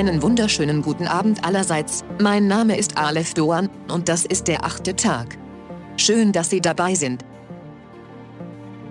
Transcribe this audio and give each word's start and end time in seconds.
Einen 0.00 0.22
wunderschönen 0.22 0.80
guten 0.80 1.06
Abend 1.06 1.44
allerseits. 1.44 2.06
Mein 2.18 2.46
Name 2.46 2.78
ist 2.78 2.96
Aleph 2.96 3.34
Doan 3.34 3.68
und 3.92 4.08
das 4.08 4.24
ist 4.24 4.48
der 4.48 4.64
achte 4.64 4.96
Tag. 4.96 5.36
Schön, 5.98 6.32
dass 6.32 6.48
Sie 6.48 6.62
dabei 6.62 6.94
sind. 6.94 7.22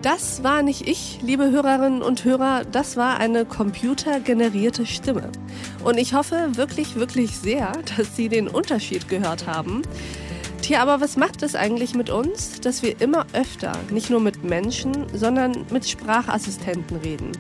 Das 0.04 0.44
war 0.44 0.62
nicht 0.62 0.88
ich, 0.88 1.18
liebe 1.24 1.50
Hörerinnen 1.50 2.04
und 2.04 2.24
Hörer, 2.26 2.64
das 2.64 2.96
war 2.96 3.18
eine 3.18 3.46
computergenerierte 3.46 4.86
Stimme. 4.86 5.32
Und 5.84 5.98
ich 5.98 6.14
hoffe 6.14 6.52
wirklich, 6.52 6.94
wirklich 6.94 7.36
sehr, 7.36 7.72
dass 7.98 8.16
Sie 8.16 8.30
den 8.30 8.48
Unterschied 8.48 9.10
gehört 9.10 9.48
haben. 9.48 9.82
Tja, 10.62 10.80
aber 10.84 11.02
was 11.02 11.18
macht 11.18 11.42
es 11.42 11.56
eigentlich 11.56 11.96
mit 11.96 12.12
uns, 12.12 12.62
dass 12.62 12.84
wir 12.84 13.02
immer 13.02 13.26
öfter 13.34 13.72
nicht 13.90 14.12
nur 14.12 14.20
mit 14.20 14.44
Menschen, 14.44 15.08
sondern 15.12 15.66
mit 15.72 15.90
Sprachassistenten 15.90 16.98
reden? 16.98 17.32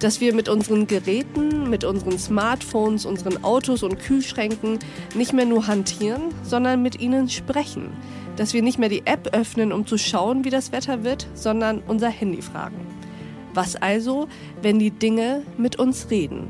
Dass 0.00 0.20
wir 0.20 0.34
mit 0.34 0.48
unseren 0.48 0.86
Geräten, 0.86 1.70
mit 1.70 1.84
unseren 1.84 2.18
Smartphones, 2.18 3.06
unseren 3.06 3.42
Autos 3.42 3.82
und 3.82 3.98
Kühlschränken 3.98 4.78
nicht 5.14 5.32
mehr 5.32 5.46
nur 5.46 5.66
hantieren, 5.66 6.34
sondern 6.42 6.82
mit 6.82 7.00
ihnen 7.00 7.28
sprechen 7.30 7.90
dass 8.36 8.52
wir 8.52 8.62
nicht 8.62 8.78
mehr 8.78 8.88
die 8.88 9.06
App 9.06 9.34
öffnen, 9.34 9.72
um 9.72 9.86
zu 9.86 9.98
schauen, 9.98 10.44
wie 10.44 10.50
das 10.50 10.72
Wetter 10.72 11.04
wird, 11.04 11.26
sondern 11.34 11.82
unser 11.86 12.08
Handy 12.08 12.42
fragen. 12.42 12.76
Was 13.54 13.76
also, 13.76 14.28
wenn 14.62 14.78
die 14.78 14.90
Dinge 14.90 15.42
mit 15.56 15.78
uns 15.78 16.10
reden? 16.10 16.48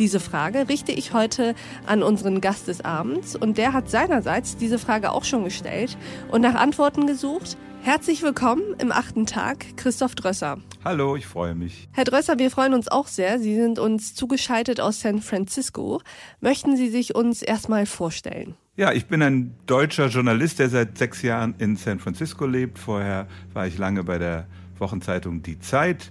Diese 0.00 0.18
Frage 0.18 0.70
richte 0.70 0.92
ich 0.92 1.12
heute 1.12 1.54
an 1.84 2.02
unseren 2.02 2.40
Gast 2.40 2.68
des 2.68 2.82
Abends 2.82 3.36
und 3.36 3.58
der 3.58 3.74
hat 3.74 3.90
seinerseits 3.90 4.56
diese 4.56 4.78
Frage 4.78 5.12
auch 5.12 5.24
schon 5.24 5.44
gestellt 5.44 5.98
und 6.30 6.40
nach 6.40 6.54
Antworten 6.54 7.06
gesucht. 7.06 7.58
Herzlich 7.82 8.22
willkommen 8.22 8.62
im 8.78 8.92
achten 8.92 9.26
Tag, 9.26 9.76
Christoph 9.76 10.14
Drösser. 10.14 10.56
Hallo, 10.82 11.16
ich 11.16 11.26
freue 11.26 11.54
mich. 11.54 11.86
Herr 11.92 12.04
Drösser, 12.04 12.38
wir 12.38 12.50
freuen 12.50 12.72
uns 12.72 12.88
auch 12.88 13.08
sehr. 13.08 13.38
Sie 13.40 13.54
sind 13.54 13.78
uns 13.78 14.14
zugeschaltet 14.14 14.80
aus 14.80 15.00
San 15.00 15.20
Francisco. 15.20 16.00
Möchten 16.40 16.78
Sie 16.78 16.88
sich 16.88 17.14
uns 17.14 17.42
erstmal 17.42 17.84
vorstellen? 17.84 18.54
Ja, 18.76 18.92
ich 18.92 19.04
bin 19.04 19.20
ein 19.20 19.54
deutscher 19.66 20.06
Journalist, 20.06 20.60
der 20.60 20.70
seit 20.70 20.96
sechs 20.96 21.20
Jahren 21.20 21.54
in 21.58 21.76
San 21.76 21.98
Francisco 21.98 22.46
lebt. 22.46 22.78
Vorher 22.78 23.28
war 23.52 23.66
ich 23.66 23.76
lange 23.76 24.02
bei 24.02 24.16
der 24.16 24.46
Wochenzeitung 24.78 25.42
Die 25.42 25.58
Zeit. 25.58 26.10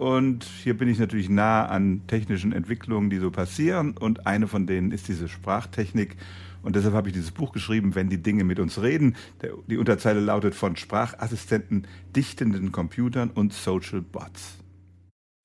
Und 0.00 0.44
hier 0.44 0.78
bin 0.78 0.88
ich 0.88 0.98
natürlich 0.98 1.28
nah 1.28 1.66
an 1.66 2.00
technischen 2.06 2.52
Entwicklungen, 2.52 3.10
die 3.10 3.18
so 3.18 3.30
passieren. 3.30 3.98
Und 3.98 4.26
eine 4.26 4.48
von 4.48 4.66
denen 4.66 4.92
ist 4.92 5.08
diese 5.08 5.28
Sprachtechnik. 5.28 6.16
Und 6.62 6.74
deshalb 6.74 6.94
habe 6.94 7.08
ich 7.08 7.12
dieses 7.12 7.32
Buch 7.32 7.52
geschrieben, 7.52 7.94
wenn 7.94 8.08
die 8.08 8.22
Dinge 8.22 8.44
mit 8.44 8.60
uns 8.60 8.80
reden. 8.80 9.14
die 9.66 9.76
Unterzeile 9.76 10.20
lautet 10.20 10.54
von 10.54 10.76
Sprachassistenten, 10.76 11.86
dichtenden 12.16 12.72
Computern 12.72 13.28
und 13.28 13.52
Social 13.52 14.00
Bots. 14.00 14.59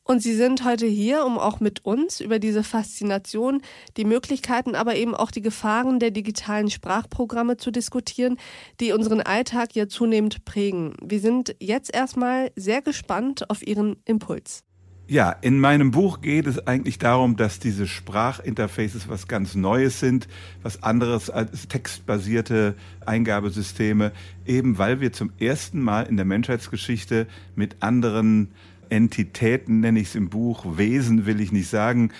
Und 0.07 0.21
Sie 0.21 0.35
sind 0.35 0.63
heute 0.63 0.85
hier, 0.85 1.25
um 1.25 1.39
auch 1.39 1.59
mit 1.59 1.83
uns 1.83 2.21
über 2.21 2.37
diese 2.37 2.63
Faszination, 2.63 3.63
die 3.97 4.05
Möglichkeiten, 4.05 4.75
aber 4.75 4.95
eben 4.95 5.15
auch 5.15 5.31
die 5.31 5.41
Gefahren 5.41 5.99
der 5.99 6.11
digitalen 6.11 6.69
Sprachprogramme 6.69 7.57
zu 7.57 7.71
diskutieren, 7.71 8.37
die 8.79 8.91
unseren 8.91 9.21
Alltag 9.21 9.75
ja 9.75 9.87
zunehmend 9.87 10.45
prägen. 10.45 10.93
Wir 11.01 11.19
sind 11.19 11.55
jetzt 11.59 11.91
erstmal 11.91 12.51
sehr 12.55 12.83
gespannt 12.83 13.49
auf 13.49 13.65
Ihren 13.65 13.95
Impuls. 14.05 14.63
Ja, 15.07 15.31
in 15.31 15.59
meinem 15.59 15.89
Buch 15.91 16.21
geht 16.21 16.45
es 16.45 16.65
eigentlich 16.67 16.99
darum, 16.99 17.35
dass 17.35 17.59
diese 17.59 17.87
Sprachinterfaces 17.87 19.07
was 19.07 19.27
ganz 19.27 19.53
Neues 19.53 19.99
sind, 19.99 20.27
was 20.61 20.81
anderes 20.81 21.31
als 21.31 21.67
textbasierte 21.67 22.75
Eingabesysteme, 23.05 24.11
eben 24.47 24.77
weil 24.79 25.01
wir 25.01 25.13
zum 25.13 25.31
ersten 25.39 25.81
Mal 25.81 26.03
in 26.03 26.15
der 26.15 26.25
Menschheitsgeschichte 26.25 27.27
mit 27.55 27.83
anderen 27.83 28.51
Entitäten, 28.89 29.79
nenne 29.79 29.99
ich 29.99 30.09
es 30.09 30.15
im 30.15 30.29
Buch, 30.29 30.77
Wesen 30.77 31.25
will 31.25 31.41
ich 31.41 31.51
nicht 31.51 31.69
sagen, 31.69 32.11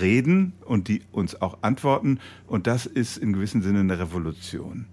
reden 0.00 0.52
und 0.64 0.88
die 0.88 1.02
uns 1.12 1.40
auch 1.40 1.58
antworten. 1.62 2.18
Und 2.46 2.66
das 2.66 2.86
ist 2.86 3.16
in 3.16 3.32
gewissem 3.32 3.62
Sinne 3.62 3.80
eine 3.80 3.98
Revolution. 3.98 4.86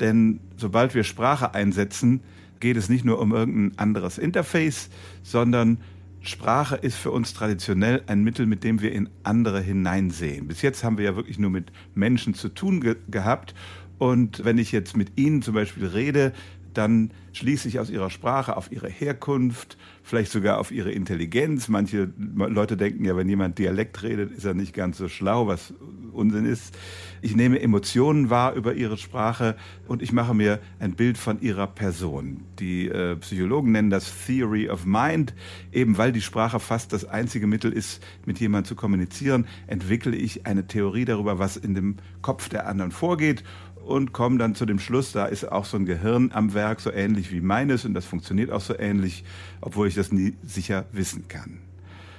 Denn 0.00 0.40
sobald 0.56 0.94
wir 0.94 1.04
Sprache 1.04 1.54
einsetzen, 1.54 2.20
geht 2.60 2.76
es 2.76 2.88
nicht 2.88 3.04
nur 3.04 3.20
um 3.20 3.32
irgendein 3.32 3.78
anderes 3.78 4.18
Interface, 4.18 4.88
sondern 5.22 5.78
Sprache 6.20 6.76
ist 6.76 6.96
für 6.96 7.12
uns 7.12 7.34
traditionell 7.34 8.02
ein 8.06 8.24
Mittel, 8.24 8.46
mit 8.46 8.64
dem 8.64 8.80
wir 8.80 8.92
in 8.92 9.08
andere 9.22 9.60
hineinsehen. 9.60 10.48
Bis 10.48 10.62
jetzt 10.62 10.82
haben 10.82 10.98
wir 10.98 11.04
ja 11.04 11.16
wirklich 11.16 11.38
nur 11.38 11.50
mit 11.50 11.70
Menschen 11.94 12.34
zu 12.34 12.48
tun 12.48 12.80
ge 12.80 12.96
gehabt. 13.08 13.54
Und 13.98 14.44
wenn 14.44 14.58
ich 14.58 14.72
jetzt 14.72 14.96
mit 14.96 15.18
Ihnen 15.18 15.42
zum 15.42 15.54
Beispiel 15.54 15.86
rede, 15.86 16.32
dann 16.74 17.10
schließe 17.32 17.68
ich 17.68 17.78
aus 17.78 17.90
ihrer 17.90 18.10
Sprache 18.10 18.56
auf 18.56 18.70
ihre 18.70 18.88
Herkunft, 18.88 19.78
vielleicht 20.06 20.30
sogar 20.30 20.58
auf 20.58 20.70
ihre 20.70 20.92
Intelligenz. 20.92 21.66
Manche 21.66 22.08
Leute 22.16 22.76
denken 22.76 23.04
ja, 23.04 23.16
wenn 23.16 23.28
jemand 23.28 23.58
Dialekt 23.58 24.04
redet, 24.04 24.30
ist 24.30 24.44
er 24.44 24.54
nicht 24.54 24.72
ganz 24.72 24.98
so 24.98 25.08
schlau, 25.08 25.48
was 25.48 25.74
Unsinn 26.12 26.46
ist. 26.46 26.78
Ich 27.22 27.34
nehme 27.34 27.60
Emotionen 27.60 28.30
wahr 28.30 28.54
über 28.54 28.74
ihre 28.74 28.98
Sprache 28.98 29.56
und 29.88 30.02
ich 30.02 30.12
mache 30.12 30.32
mir 30.32 30.60
ein 30.78 30.94
Bild 30.94 31.18
von 31.18 31.40
ihrer 31.40 31.66
Person. 31.66 32.44
Die 32.60 32.86
äh, 32.86 33.16
Psychologen 33.16 33.72
nennen 33.72 33.90
das 33.90 34.12
Theory 34.26 34.68
of 34.70 34.86
Mind. 34.86 35.34
Eben 35.72 35.98
weil 35.98 36.12
die 36.12 36.20
Sprache 36.20 36.60
fast 36.60 36.92
das 36.92 37.04
einzige 37.04 37.48
Mittel 37.48 37.72
ist, 37.72 38.00
mit 38.26 38.38
jemandem 38.38 38.68
zu 38.68 38.76
kommunizieren, 38.76 39.46
entwickle 39.66 40.14
ich 40.14 40.46
eine 40.46 40.68
Theorie 40.68 41.04
darüber, 41.04 41.40
was 41.40 41.56
in 41.56 41.74
dem 41.74 41.96
Kopf 42.22 42.48
der 42.48 42.68
anderen 42.68 42.92
vorgeht 42.92 43.42
und 43.86 44.12
komme 44.12 44.38
dann 44.38 44.54
zu 44.54 44.66
dem 44.66 44.78
Schluss, 44.78 45.12
da 45.12 45.26
ist 45.26 45.50
auch 45.50 45.64
so 45.64 45.76
ein 45.76 45.86
Gehirn 45.86 46.30
am 46.32 46.54
Werk, 46.54 46.80
so 46.80 46.90
ähnlich 46.90 47.30
wie 47.30 47.40
meines 47.40 47.84
und 47.84 47.94
das 47.94 48.04
funktioniert 48.04 48.50
auch 48.50 48.60
so 48.60 48.76
ähnlich, 48.76 49.24
obwohl 49.60 49.86
ich 49.86 49.94
das 49.94 50.12
nie 50.12 50.34
sicher 50.42 50.86
wissen 50.92 51.28
kann. 51.28 51.58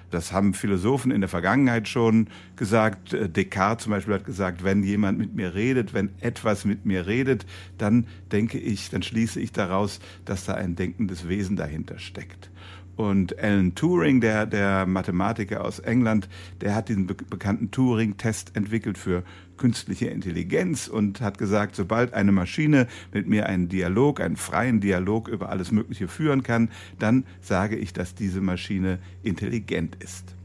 Das 0.09 0.31
haben 0.31 0.53
Philosophen 0.53 1.11
in 1.11 1.19
der 1.19 1.29
Vergangenheit 1.29 1.89
schon 1.89 2.28
gesagt. 2.57 3.13
Äh, 3.13 3.29
Descartes 3.29 3.84
zum 3.84 3.91
Beispiel 3.91 4.16
hat 4.16 4.25
gesagt, 4.25 4.63
wenn 4.63 4.84
jemand 4.84 5.18
mit 5.18 5.34
mir 5.35 5.56
redet, 5.56 5.94
wenn 5.94 6.09
etwas 6.19 6.66
mit 6.66 6.85
mir 6.85 7.07
redet, 7.07 7.45
dann 7.78 8.07
denke 8.31 8.57
ich, 8.57 8.90
dann 8.90 9.03
schließe 9.03 9.40
ich 9.40 9.51
daraus, 9.51 10.00
dass 10.25 10.45
da 10.45 10.56
ein 10.56 10.75
denkendes 10.75 11.28
Wesen 11.28 11.56
dahinter 11.56 12.00
steckt. 12.00 12.50
Und 12.97 13.38
Alan 13.38 13.75
Turing, 13.75 14.22
der, 14.22 14.47
der 14.47 14.88
Mathematiker 14.88 15.63
aus 15.63 15.78
England, 15.78 16.28
der 16.62 16.73
hat 16.73 16.90
diesen 16.90 17.06
be 17.06 17.13
bekannten 17.13 17.69
Turing-Test 17.69 18.56
entwickelt 18.56 18.97
für 18.97 19.23
künstliche 19.57 20.07
Intelligenz 20.07 20.88
und 20.88 21.22
hat 21.22 21.38
gesagt, 21.38 21.75
sobald 21.75 22.13
eine 22.13 22.31
Maschine 22.31 22.88
mit 23.13 23.28
mir 23.28 23.46
einen 23.46 23.69
Dialog, 23.69 24.19
einen 24.19 24.35
freien 24.35 24.81
Dialog 24.81 25.28
über 25.28 25.50
alles 25.50 25.72
Mögliche 25.72 26.07
führen 26.07 26.41
kann, 26.41 26.69
dann 26.97 27.25
sage 27.40 27.75
ich, 27.75 27.94
dass 27.94 28.16
diese 28.16 28.41
Maschine 28.41 28.97
intelligent 29.22 29.96
ist. 30.03 30.35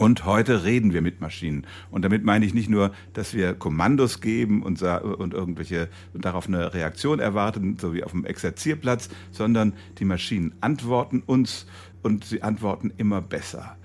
Und 0.00 0.24
heute 0.24 0.64
reden 0.64 0.94
wir 0.94 1.02
mit 1.02 1.20
Maschinen. 1.20 1.66
Und 1.90 2.06
damit 2.06 2.24
meine 2.24 2.46
ich 2.46 2.54
nicht 2.54 2.70
nur, 2.70 2.92
dass 3.12 3.34
wir 3.34 3.52
Kommandos 3.52 4.22
geben 4.22 4.62
und, 4.62 4.80
und 4.82 5.34
irgendwelche 5.34 5.90
und 6.14 6.24
darauf 6.24 6.48
eine 6.48 6.72
Reaktion 6.72 7.20
erwarten, 7.20 7.76
so 7.78 7.92
wie 7.92 8.02
auf 8.02 8.12
dem 8.12 8.24
Exerzierplatz, 8.24 9.10
sondern 9.30 9.74
die 9.98 10.06
Maschinen 10.06 10.54
antworten 10.62 11.22
uns 11.26 11.66
und 12.02 12.24
sie 12.24 12.42
antworten 12.42 12.94
immer 12.96 13.20
besser. 13.20 13.76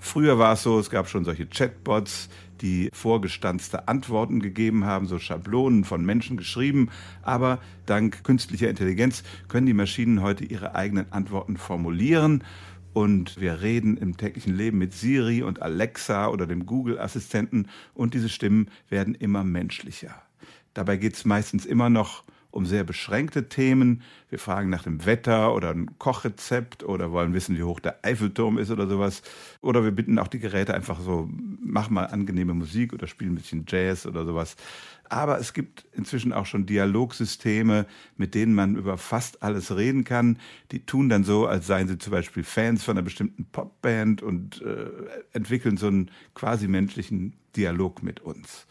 Früher 0.00 0.40
war 0.40 0.54
es 0.54 0.64
so, 0.64 0.76
es 0.80 0.90
gab 0.90 1.08
schon 1.08 1.24
solche 1.24 1.46
Chatbots, 1.46 2.30
die 2.62 2.90
vorgestanzte 2.92 3.86
Antworten 3.86 4.40
gegeben 4.40 4.86
haben, 4.86 5.06
so 5.06 5.20
Schablonen 5.20 5.84
von 5.84 6.04
Menschen 6.04 6.36
geschrieben. 6.36 6.88
Aber 7.22 7.60
dank 7.86 8.24
künstlicher 8.24 8.68
Intelligenz 8.68 9.22
können 9.46 9.66
die 9.66 9.74
Maschinen 9.74 10.20
heute 10.20 10.44
ihre 10.44 10.74
eigenen 10.74 11.12
Antworten 11.12 11.56
formulieren 11.56 12.42
und 12.92 13.40
wir 13.40 13.62
reden 13.62 13.96
im 13.96 14.16
täglichen 14.16 14.54
Leben 14.54 14.78
mit 14.78 14.92
Siri 14.92 15.42
und 15.42 15.62
Alexa 15.62 16.28
oder 16.28 16.46
dem 16.46 16.66
Google-Assistenten 16.66 17.68
und 17.94 18.14
diese 18.14 18.28
Stimmen 18.28 18.68
werden 18.88 19.14
immer 19.14 19.44
menschlicher. 19.44 20.22
Dabei 20.74 20.96
geht 20.96 21.14
es 21.14 21.24
meistens 21.24 21.66
immer 21.66 21.90
noch 21.90 22.24
sehr 22.64 22.84
beschränkte 22.84 23.48
Themen. 23.48 24.02
Wir 24.28 24.38
fragen 24.38 24.70
nach 24.70 24.82
dem 24.82 25.06
Wetter 25.06 25.54
oder 25.54 25.70
ein 25.70 25.98
Kochrezept 25.98 26.82
oder 26.84 27.12
wollen 27.12 27.32
wissen, 27.34 27.56
wie 27.56 27.62
hoch 27.62 27.80
der 27.80 28.04
Eiffelturm 28.04 28.58
ist 28.58 28.70
oder 28.70 28.86
sowas. 28.86 29.22
Oder 29.60 29.84
wir 29.84 29.90
bitten 29.92 30.18
auch 30.18 30.28
die 30.28 30.38
Geräte 30.38 30.74
einfach 30.74 31.00
so, 31.00 31.28
mach 31.60 31.90
mal 31.90 32.04
angenehme 32.04 32.54
Musik 32.54 32.92
oder 32.92 33.06
spiel 33.06 33.28
ein 33.28 33.34
bisschen 33.34 33.64
Jazz 33.68 34.06
oder 34.06 34.24
sowas. 34.24 34.56
Aber 35.10 35.38
es 35.40 35.52
gibt 35.52 35.86
inzwischen 35.92 36.32
auch 36.32 36.46
schon 36.46 36.66
Dialogsysteme, 36.66 37.86
mit 38.16 38.34
denen 38.36 38.54
man 38.54 38.76
über 38.76 38.96
fast 38.96 39.42
alles 39.42 39.76
reden 39.76 40.04
kann. 40.04 40.38
Die 40.70 40.86
tun 40.86 41.08
dann 41.08 41.24
so, 41.24 41.46
als 41.46 41.66
seien 41.66 41.88
sie 41.88 41.98
zum 41.98 42.12
Beispiel 42.12 42.44
Fans 42.44 42.84
von 42.84 42.96
einer 42.96 43.02
bestimmten 43.02 43.44
Popband 43.46 44.22
und 44.22 44.62
äh, 44.62 44.86
entwickeln 45.32 45.76
so 45.76 45.88
einen 45.88 46.12
quasi 46.34 46.68
menschlichen 46.68 47.34
Dialog 47.56 48.04
mit 48.04 48.20
uns. 48.20 48.66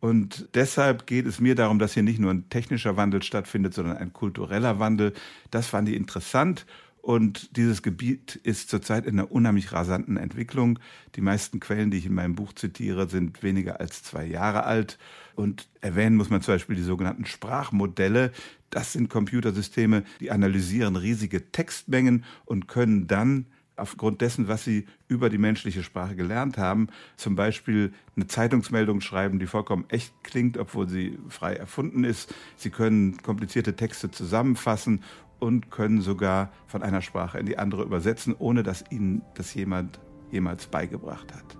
Und 0.00 0.48
deshalb 0.54 1.06
geht 1.06 1.26
es 1.26 1.40
mir 1.40 1.54
darum, 1.54 1.78
dass 1.78 1.92
hier 1.92 2.02
nicht 2.02 2.18
nur 2.18 2.30
ein 2.30 2.48
technischer 2.48 2.96
Wandel 2.96 3.22
stattfindet, 3.22 3.74
sondern 3.74 3.98
ein 3.98 4.12
kultureller 4.12 4.78
Wandel. 4.78 5.12
Das 5.50 5.66
fand 5.66 5.88
ich 5.88 5.94
interessant. 5.94 6.66
Und 7.02 7.56
dieses 7.56 7.82
Gebiet 7.82 8.36
ist 8.36 8.68
zurzeit 8.68 9.06
in 9.06 9.18
einer 9.18 9.30
unheimlich 9.30 9.72
rasanten 9.72 10.16
Entwicklung. 10.16 10.78
Die 11.16 11.22
meisten 11.22 11.60
Quellen, 11.60 11.90
die 11.90 11.98
ich 11.98 12.06
in 12.06 12.14
meinem 12.14 12.34
Buch 12.34 12.52
zitiere, 12.52 13.08
sind 13.08 13.42
weniger 13.42 13.80
als 13.80 14.02
zwei 14.02 14.24
Jahre 14.24 14.64
alt. 14.64 14.98
Und 15.34 15.68
erwähnen 15.80 16.16
muss 16.16 16.30
man 16.30 16.42
zum 16.42 16.54
Beispiel 16.54 16.76
die 16.76 16.82
sogenannten 16.82 17.24
Sprachmodelle. 17.24 18.32
Das 18.68 18.92
sind 18.92 19.08
Computersysteme, 19.08 20.04
die 20.20 20.30
analysieren 20.30 20.96
riesige 20.96 21.50
Textmengen 21.50 22.24
und 22.44 22.68
können 22.68 23.06
dann 23.06 23.46
aufgrund 23.80 24.20
dessen, 24.20 24.48
was 24.48 24.64
sie 24.64 24.86
über 25.08 25.30
die 25.30 25.38
menschliche 25.38 25.82
Sprache 25.82 26.16
gelernt 26.16 26.58
haben, 26.58 26.88
zum 27.16 27.36
Beispiel 27.36 27.92
eine 28.16 28.26
Zeitungsmeldung 28.26 29.00
schreiben, 29.00 29.38
die 29.38 29.46
vollkommen 29.46 29.84
echt 29.88 30.12
klingt, 30.22 30.58
obwohl 30.58 30.88
sie 30.88 31.18
frei 31.28 31.54
erfunden 31.54 32.04
ist. 32.04 32.34
Sie 32.56 32.70
können 32.70 33.18
komplizierte 33.18 33.76
Texte 33.76 34.10
zusammenfassen 34.10 35.02
und 35.38 35.70
können 35.70 36.00
sogar 36.00 36.52
von 36.66 36.82
einer 36.82 37.02
Sprache 37.02 37.38
in 37.38 37.46
die 37.46 37.58
andere 37.58 37.82
übersetzen, 37.82 38.34
ohne 38.38 38.62
dass 38.62 38.84
ihnen 38.90 39.22
das 39.34 39.54
jemand 39.54 39.98
jemals 40.30 40.66
beigebracht 40.66 41.34
hat. 41.34 41.56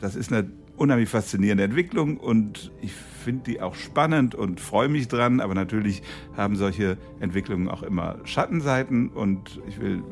Das 0.00 0.16
ist 0.16 0.32
eine 0.32 0.50
unheimlich 0.76 1.08
faszinierende 1.08 1.64
Entwicklung 1.64 2.18
und 2.18 2.70
ich 2.82 2.92
finde 2.92 3.44
die 3.44 3.60
auch 3.60 3.74
spannend 3.74 4.34
und 4.34 4.60
freue 4.60 4.88
mich 4.88 5.08
dran, 5.08 5.40
aber 5.40 5.54
natürlich 5.54 6.02
haben 6.36 6.56
solche 6.56 6.98
Entwicklungen 7.18 7.68
auch 7.68 7.82
immer 7.82 8.18
Schattenseiten 8.24 9.08
und 9.08 9.60
ich 9.68 9.80
will 9.80 10.02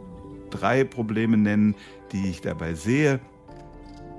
drei 0.54 0.84
Probleme 0.84 1.36
nennen, 1.36 1.74
die 2.12 2.28
ich 2.28 2.40
dabei 2.40 2.74
sehe. 2.74 3.20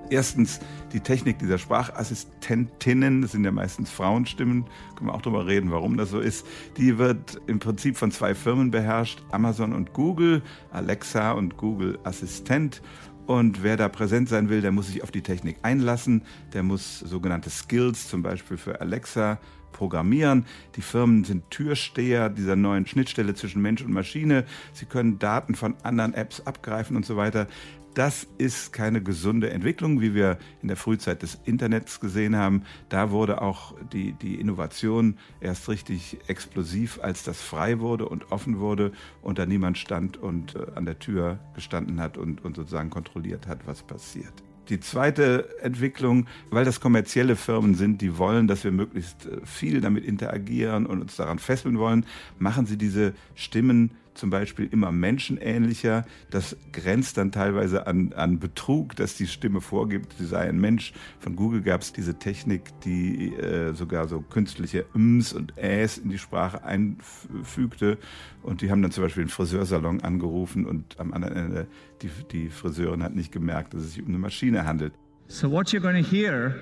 Erstens 0.09 0.59
die 0.93 0.99
Technik 0.99 1.39
dieser 1.39 1.57
Sprachassistentinnen, 1.57 3.23
das 3.23 3.31
sind 3.31 3.43
ja 3.43 3.51
meistens 3.51 3.89
Frauenstimmen, 3.89 4.65
können 4.95 5.09
wir 5.09 5.15
auch 5.15 5.21
darüber 5.21 5.47
reden, 5.47 5.71
warum 5.71 5.97
das 5.97 6.11
so 6.11 6.19
ist. 6.19 6.45
Die 6.77 6.97
wird 6.99 7.41
im 7.47 7.59
Prinzip 7.59 7.97
von 7.97 8.11
zwei 8.11 8.35
Firmen 8.35 8.69
beherrscht, 8.69 9.23
Amazon 9.31 9.73
und 9.73 9.93
Google, 9.93 10.43
Alexa 10.71 11.31
und 11.31 11.57
Google 11.57 11.97
Assistent. 12.03 12.81
Und 13.25 13.63
wer 13.63 13.77
da 13.77 13.89
präsent 13.89 14.29
sein 14.29 14.49
will, 14.49 14.61
der 14.61 14.71
muss 14.71 14.87
sich 14.87 15.01
auf 15.01 15.09
die 15.09 15.23
Technik 15.23 15.57
einlassen, 15.63 16.21
der 16.53 16.61
muss 16.61 16.99
sogenannte 16.99 17.49
Skills, 17.49 18.07
zum 18.07 18.21
Beispiel 18.21 18.57
für 18.57 18.79
Alexa, 18.79 19.39
programmieren. 19.75 20.45
Die 20.77 20.81
Firmen 20.81 21.25
sind 21.25 21.51
Türsteher 21.51 22.29
dieser 22.29 22.55
neuen 22.55 22.87
Schnittstelle 22.87 23.35
zwischen 23.35 23.61
Mensch 23.61 23.83
und 23.83 23.91
Maschine. 23.91 24.45
Sie 24.71 24.85
können 24.85 25.19
Daten 25.19 25.53
von 25.53 25.75
anderen 25.83 26.13
Apps 26.13 26.41
abgreifen 26.41 26.95
und 26.95 27.05
so 27.05 27.17
weiter. 27.17 27.47
Das 27.93 28.27
ist 28.37 28.73
keine 28.73 29.01
gesunde 29.01 29.51
Entwicklung, 29.51 30.01
wie 30.01 30.13
wir 30.13 30.37
in 30.61 30.67
der 30.67 30.75
Frühzeit 30.75 31.21
des 31.21 31.39
Internets 31.45 32.01
gesehen 32.01 32.35
haben. 32.35 32.63
Da 32.89 33.09
wurde 33.11 33.41
auch 33.41 33.73
die, 33.93 34.11
die 34.11 34.35
Innovation 34.35 35.17
erst 35.39 35.69
richtig 35.69 36.17
explosiv, 36.27 36.99
als 37.01 37.23
das 37.23 37.41
frei 37.41 37.79
wurde 37.79 38.09
und 38.09 38.33
offen 38.33 38.59
wurde 38.59 38.91
und 39.21 39.39
da 39.39 39.45
niemand 39.45 39.77
stand 39.77 40.17
und 40.17 40.55
äh, 40.55 40.65
an 40.75 40.85
der 40.85 40.99
Tür 40.99 41.39
gestanden 41.53 42.01
hat 42.01 42.17
und, 42.17 42.43
und 42.43 42.57
sozusagen 42.57 42.89
kontrolliert 42.89 43.47
hat, 43.47 43.65
was 43.65 43.81
passiert. 43.81 44.44
Die 44.69 44.79
zweite 44.79 45.47
Entwicklung, 45.61 46.27
weil 46.49 46.65
das 46.65 46.79
kommerzielle 46.79 47.35
Firmen 47.35 47.75
sind, 47.75 48.01
die 48.01 48.17
wollen, 48.17 48.47
dass 48.47 48.63
wir 48.63 48.71
möglichst 48.71 49.25
äh, 49.25 49.45
viel 49.45 49.81
damit 49.81 50.05
interagieren 50.05 50.85
und 50.85 51.01
uns 51.01 51.15
daran 51.15 51.39
fesseln 51.39 51.77
wollen, 51.77 52.05
machen 52.39 52.65
sie 52.65 52.77
diese 52.77 53.13
Stimmen 53.35 53.91
zum 54.15 54.29
Beispiel 54.29 54.67
immer 54.71 54.91
menschenähnlicher. 54.91 56.05
Das 56.29 56.57
grenzt 56.71 57.17
dann 57.17 57.31
teilweise 57.31 57.87
an, 57.87 58.13
an 58.13 58.39
Betrug, 58.39 58.95
dass 58.95 59.15
die 59.15 59.27
Stimme 59.27 59.61
vorgibt, 59.61 60.13
sie 60.17 60.25
sei 60.25 60.49
ein 60.49 60.59
Mensch. 60.59 60.93
Von 61.19 61.35
Google 61.35 61.61
gab 61.61 61.81
es 61.81 61.93
diese 61.93 62.17
Technik, 62.17 62.79
die 62.81 63.35
äh, 63.35 63.73
sogar 63.73 64.07
so 64.07 64.21
künstliche 64.21 64.85
Ms 64.93 65.33
und 65.33 65.57
Äs 65.57 65.97
in 65.97 66.09
die 66.09 66.17
Sprache 66.17 66.63
einfügte. 66.63 67.97
Und 68.41 68.61
die 68.61 68.71
haben 68.71 68.81
dann 68.81 68.91
zum 68.91 69.03
Beispiel 69.03 69.25
den 69.25 69.29
Friseursalon 69.29 70.01
angerufen 70.01 70.65
und 70.65 70.99
am 70.99 71.13
anderen 71.13 71.35
Ende 71.35 71.67
die, 72.01 72.09
die 72.31 72.49
Friseurin 72.49 73.03
hat 73.03 73.15
nicht 73.15 73.31
gemerkt, 73.31 73.73
dass 73.73 73.83
es 73.83 73.93
sich 73.93 74.01
um 74.01 74.09
eine 74.09 74.17
Maschine 74.17 74.65
handelt. 74.65 74.93
So 75.27 75.49
what 75.49 75.73
you're 75.73 75.81
going 75.81 76.01
to 76.01 76.07
hear 76.07 76.55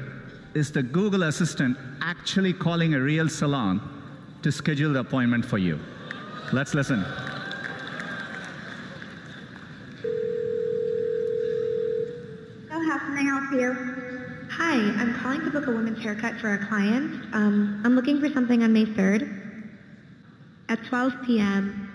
is 0.54 0.72
the 0.74 0.84
Google 0.84 1.24
Assistant 1.24 1.78
actually 2.02 2.54
calling 2.54 2.94
a 2.96 3.00
real 3.00 3.28
salon 3.28 3.82
to 4.42 4.52
schedule 4.52 4.94
the 4.94 5.00
appointment 5.00 5.46
for 5.46 5.58
you. 5.58 5.78
Let's 6.52 6.74
listen. 6.74 7.04
You? 13.54 13.74
Hi, 14.52 14.76
I'm 14.76 15.14
calling 15.22 15.42
to 15.42 15.52
book 15.52 15.68
a 15.68 15.72
women's 15.72 16.02
haircut 16.02 16.40
for 16.40 16.54
a 16.54 16.66
client. 16.68 17.24
Um, 17.34 17.82
I'm 17.86 17.96
looking 17.96 18.20
for 18.20 18.30
something 18.30 18.64
on 18.64 18.74
May 18.74 18.86
3rd 18.86 19.42
at 20.70 20.84
12 20.86 21.14
p.m. 21.26 21.90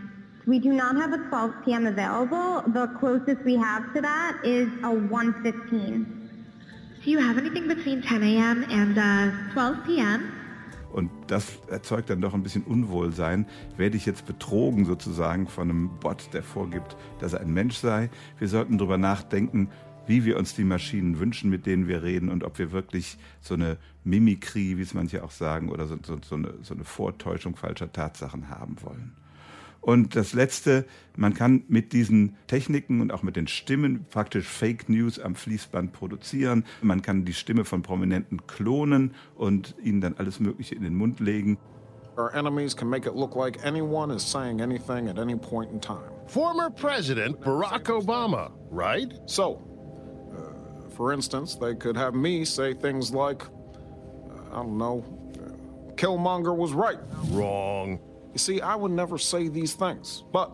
We 0.47 0.59
do 0.59 0.73
not 0.73 0.97
have 0.97 1.13
a 1.13 1.19
12 1.29 1.65
p.m. 1.65 1.87
available. 1.87 2.63
The 2.69 2.87
closest 2.99 3.45
we 3.45 3.57
have 3.57 3.93
to 3.95 4.01
that 4.01 4.39
is 4.45 4.69
a 4.79 4.93
1.15. 4.95 6.07
Do 7.05 7.11
you 7.11 7.19
have 7.19 7.39
anything 7.39 7.69
between 7.69 8.03
10 8.03 8.23
a.m. 8.23 8.65
and 8.71 8.99
uh, 8.99 9.53
12 9.53 9.85
p.m.? 9.87 10.33
Und 10.93 11.11
das 11.27 11.59
erzeugt 11.69 12.09
dann 12.09 12.23
doch 12.23 12.33
ein 12.33 12.43
bisschen 12.43 12.63
Unwohlsein. 12.63 13.47
Werde 13.77 13.97
ich 13.97 14.07
jetzt 14.07 14.27
betrogen 14.27 14.87
sozusagen 14.87 15.47
von 15.47 15.69
einem 15.69 15.91
Bot, 16.01 16.31
der 16.33 16.43
vorgibt, 16.43 16.97
dass 17.21 17.35
er 17.35 17.41
ein 17.41 17.53
Mensch 17.53 17.77
sei? 17.77 18.09
Wir 18.39 18.49
sollten 18.49 18.79
darüber 18.79 18.97
nachdenken, 18.97 19.69
wie 20.09 20.25
wir 20.25 20.39
uns 20.39 20.55
die 20.55 20.65
Maschinen 20.65 21.21
wünschen, 21.21 21.51
mit 21.51 21.67
denen 21.67 21.87
wir 21.87 22.03
reden 22.03 22.29
und 22.31 22.43
ob 22.43 22.59
wir 22.59 22.73
wirklich 22.73 23.19
so 23.41 23.55
eine 23.55 23.77
Mimikrie, 24.05 24.79
wie 24.79 24.83
es 24.83 24.95
manche 24.95 25.23
auch 25.23 25.31
sagen, 25.31 25.69
oder 25.69 25.87
so, 25.87 25.97
so, 26.03 26.19
so, 26.27 26.35
eine, 26.35 26.55
so 26.63 26.75
eine 26.75 26.85
Vortäuschung 26.85 27.57
falscher 27.57 27.93
Tatsachen 27.93 28.49
haben 28.49 28.77
wollen. 28.83 29.13
Und 29.81 30.17
das 30.17 30.33
Letzte, 30.33 30.85
man 31.17 31.35
kann 31.35 31.63
mit 31.69 31.93
diesen 31.93 32.37
Techniken 32.47 33.01
und 33.01 33.13
auch 33.13 33.23
mit 33.23 33.37
den 33.37 33.47
Stimmen 33.47 34.05
praktisch 34.11 34.47
Fake 34.47 34.89
News 34.89 35.19
am 35.21 35.35
Fließband 35.35 35.93
produzieren. 35.93 36.65
Man 36.83 37.01
kann 37.01 37.25
die 37.25 37.33
Stimme 37.33 37.65
von 37.65 37.83
Prominenten 37.83 38.47
klonen 38.47 39.15
und 39.37 39.77
ihnen 39.83 40.01
dann 40.01 40.15
alles 40.19 40.41
Mögliche 40.41 40.75
in 40.75 40.83
den 40.83 40.95
Mund 40.95 41.21
legen. 41.21 41.59
Our 42.19 42.35
enemies 42.35 42.75
can 42.75 42.89
make 42.89 43.09
it 43.09 43.15
look 43.15 43.37
like 43.37 43.65
anyone 43.65 44.13
is 44.13 44.29
saying 44.29 44.61
anything 44.61 45.09
at 45.09 45.19
any 45.19 45.37
point 45.37 45.71
in 45.71 45.81
time. 45.81 46.11
Former 46.27 46.69
President 46.69 47.41
Barack 47.41 47.89
Obama, 47.89 48.51
right? 48.73 49.15
So, 49.27 49.63
for 50.99 51.13
instance, 51.13 51.55
they 51.55 51.77
could 51.77 51.97
have 51.97 52.17
me 52.17 52.45
say 52.45 52.75
things 52.75 53.13
like, 53.13 53.45
I 54.51 54.57
don't 54.57 54.77
know, 54.77 55.05
Killmonger 55.95 56.57
was 56.57 56.73
right. 56.73 56.99
Wrong. 57.29 58.01
You 58.33 58.39
see, 58.41 58.61
I 58.61 58.75
would 58.75 58.91
never 58.91 59.17
say 59.17 59.47
these 59.47 59.75
things, 59.75 60.25
but 60.33 60.51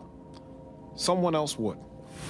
someone 0.95 1.33
else 1.33 1.57
would. 1.57 1.79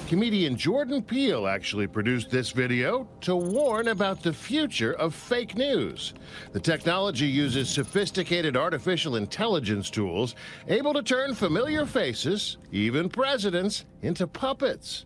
Comedian 0.07 0.55
Jordan 0.55 1.03
Peele 1.03 1.45
actually 1.45 1.87
produced 1.87 2.29
this 2.29 2.51
video 2.51 3.05
to 3.19 3.35
warn 3.35 3.89
about 3.89 4.23
the 4.23 4.31
future 4.31 4.93
of 4.93 5.13
fake 5.13 5.57
news. 5.57 6.13
The 6.53 6.59
technology 6.61 7.27
uses 7.27 7.69
sophisticated 7.69 8.55
artificial 8.55 9.17
intelligence 9.17 9.89
tools 9.89 10.35
able 10.69 10.93
to 10.93 11.03
turn 11.03 11.35
familiar 11.35 11.85
faces, 11.85 12.59
even 12.71 13.09
presidents, 13.09 13.83
into 14.03 14.25
puppets. 14.25 15.05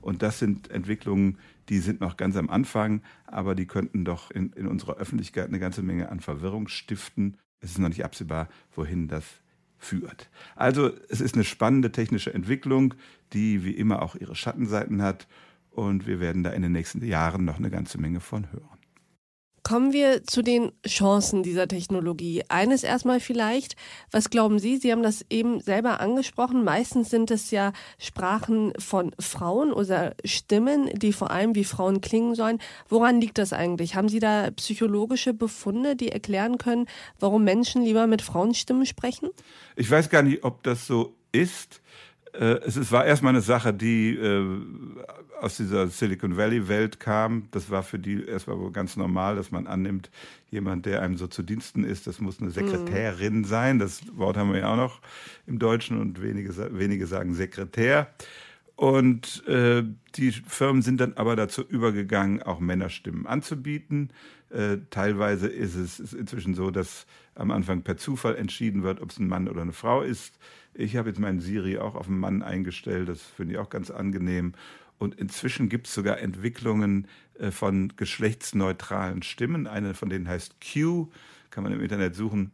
Und 0.00 0.22
das 0.22 0.38
sind 0.38 0.70
Entwicklungen, 0.70 1.38
die 1.68 1.78
sind 1.78 2.00
noch 2.00 2.16
ganz 2.16 2.36
am 2.36 2.50
Anfang, 2.50 3.02
aber 3.26 3.54
die 3.54 3.66
könnten 3.66 4.04
doch 4.04 4.30
in, 4.30 4.52
in 4.52 4.66
unserer 4.66 4.96
Öffentlichkeit 4.96 5.48
eine 5.48 5.58
ganze 5.58 5.82
Menge 5.82 6.08
an 6.08 6.20
Verwirrung 6.20 6.68
stiften. 6.68 7.36
Es 7.60 7.72
ist 7.72 7.78
noch 7.78 7.88
nicht 7.88 8.04
absehbar, 8.04 8.48
wohin 8.74 9.08
das 9.08 9.24
führt. 9.78 10.30
Also 10.56 10.90
es 11.08 11.20
ist 11.20 11.34
eine 11.34 11.44
spannende 11.44 11.92
technische 11.92 12.34
Entwicklung, 12.34 12.94
die 13.32 13.64
wie 13.64 13.72
immer 13.72 14.02
auch 14.02 14.14
ihre 14.14 14.34
Schattenseiten 14.34 15.02
hat 15.02 15.26
und 15.70 16.06
wir 16.06 16.20
werden 16.20 16.42
da 16.42 16.50
in 16.50 16.62
den 16.62 16.72
nächsten 16.72 17.04
Jahren 17.04 17.44
noch 17.44 17.58
eine 17.58 17.70
ganze 17.70 17.98
Menge 17.98 18.20
von 18.20 18.52
hören. 18.52 18.79
Kommen 19.70 19.92
wir 19.92 20.24
zu 20.24 20.42
den 20.42 20.72
Chancen 20.84 21.44
dieser 21.44 21.68
Technologie. 21.68 22.42
Eines 22.48 22.82
erstmal 22.82 23.20
vielleicht, 23.20 23.76
was 24.10 24.28
glauben 24.28 24.58
Sie? 24.58 24.78
Sie 24.78 24.90
haben 24.90 25.04
das 25.04 25.24
eben 25.30 25.60
selber 25.60 26.00
angesprochen. 26.00 26.64
Meistens 26.64 27.08
sind 27.08 27.30
es 27.30 27.52
ja 27.52 27.72
Sprachen 27.96 28.72
von 28.80 29.12
Frauen 29.20 29.72
oder 29.72 30.16
Stimmen, 30.24 30.90
die 30.98 31.12
vor 31.12 31.30
allem 31.30 31.54
wie 31.54 31.62
Frauen 31.62 32.00
klingen 32.00 32.34
sollen. 32.34 32.58
Woran 32.88 33.20
liegt 33.20 33.38
das 33.38 33.52
eigentlich? 33.52 33.94
Haben 33.94 34.08
Sie 34.08 34.18
da 34.18 34.50
psychologische 34.50 35.34
Befunde, 35.34 35.94
die 35.94 36.08
erklären 36.08 36.58
können, 36.58 36.86
warum 37.20 37.44
Menschen 37.44 37.84
lieber 37.84 38.08
mit 38.08 38.22
Frauenstimmen 38.22 38.86
sprechen? 38.86 39.28
Ich 39.76 39.88
weiß 39.88 40.10
gar 40.10 40.22
nicht, 40.22 40.42
ob 40.42 40.64
das 40.64 40.88
so 40.88 41.14
ist. 41.30 41.80
Äh, 42.32 42.60
es 42.64 42.92
war 42.92 43.04
erstmal 43.04 43.30
eine 43.30 43.40
Sache, 43.40 43.72
die 43.74 44.14
äh, 44.16 44.44
aus 45.40 45.56
dieser 45.56 45.88
Silicon 45.88 46.36
Valley-Welt 46.36 47.00
kam. 47.00 47.48
Das 47.50 47.70
war 47.70 47.82
für 47.82 47.98
die 47.98 48.24
erstmal 48.24 48.58
wohl 48.58 48.72
ganz 48.72 48.96
normal, 48.96 49.36
dass 49.36 49.50
man 49.50 49.66
annimmt, 49.66 50.10
jemand, 50.50 50.86
der 50.86 51.02
einem 51.02 51.16
so 51.16 51.26
zu 51.26 51.42
Diensten 51.42 51.84
ist, 51.84 52.06
das 52.06 52.20
muss 52.20 52.40
eine 52.40 52.50
Sekretärin 52.50 53.38
mhm. 53.38 53.44
sein. 53.44 53.78
Das 53.78 54.02
Wort 54.16 54.36
haben 54.36 54.52
wir 54.52 54.60
ja 54.60 54.72
auch 54.72 54.76
noch 54.76 55.00
im 55.46 55.58
Deutschen 55.58 56.00
und 56.00 56.22
wenige, 56.22 56.54
wenige 56.76 57.06
sagen 57.06 57.34
Sekretär. 57.34 58.12
Und 58.76 59.46
äh, 59.46 59.84
die 60.16 60.32
Firmen 60.32 60.80
sind 60.82 61.00
dann 61.00 61.12
aber 61.14 61.36
dazu 61.36 61.62
übergegangen, 61.62 62.42
auch 62.42 62.60
Männerstimmen 62.60 63.26
anzubieten. 63.26 64.10
Äh, 64.48 64.78
teilweise 64.88 65.48
ist 65.48 65.74
es 65.74 66.00
ist 66.00 66.14
inzwischen 66.14 66.54
so, 66.54 66.70
dass 66.70 67.06
am 67.34 67.50
Anfang 67.50 67.82
per 67.82 67.98
Zufall 67.98 68.36
entschieden 68.36 68.82
wird, 68.82 69.00
ob 69.02 69.10
es 69.10 69.18
ein 69.18 69.28
Mann 69.28 69.48
oder 69.48 69.62
eine 69.62 69.72
Frau 69.72 70.02
ist. 70.02 70.38
Ich 70.74 70.96
habe 70.96 71.08
jetzt 71.08 71.18
meinen 71.18 71.40
Siri 71.40 71.78
auch 71.78 71.94
auf 71.94 72.06
einen 72.06 72.18
Mann 72.18 72.42
eingestellt, 72.42 73.08
das 73.08 73.22
finde 73.22 73.54
ich 73.54 73.58
auch 73.58 73.70
ganz 73.70 73.90
angenehm. 73.90 74.54
Und 74.98 75.14
inzwischen 75.14 75.68
gibt 75.68 75.86
es 75.86 75.94
sogar 75.94 76.18
Entwicklungen 76.18 77.08
äh, 77.38 77.50
von 77.50 77.94
geschlechtsneutralen 77.96 79.22
Stimmen. 79.22 79.66
Eine 79.66 79.94
von 79.94 80.10
denen 80.10 80.28
heißt 80.28 80.56
Q, 80.60 81.08
kann 81.50 81.64
man 81.64 81.72
im 81.72 81.80
Internet 81.80 82.14
suchen. 82.14 82.52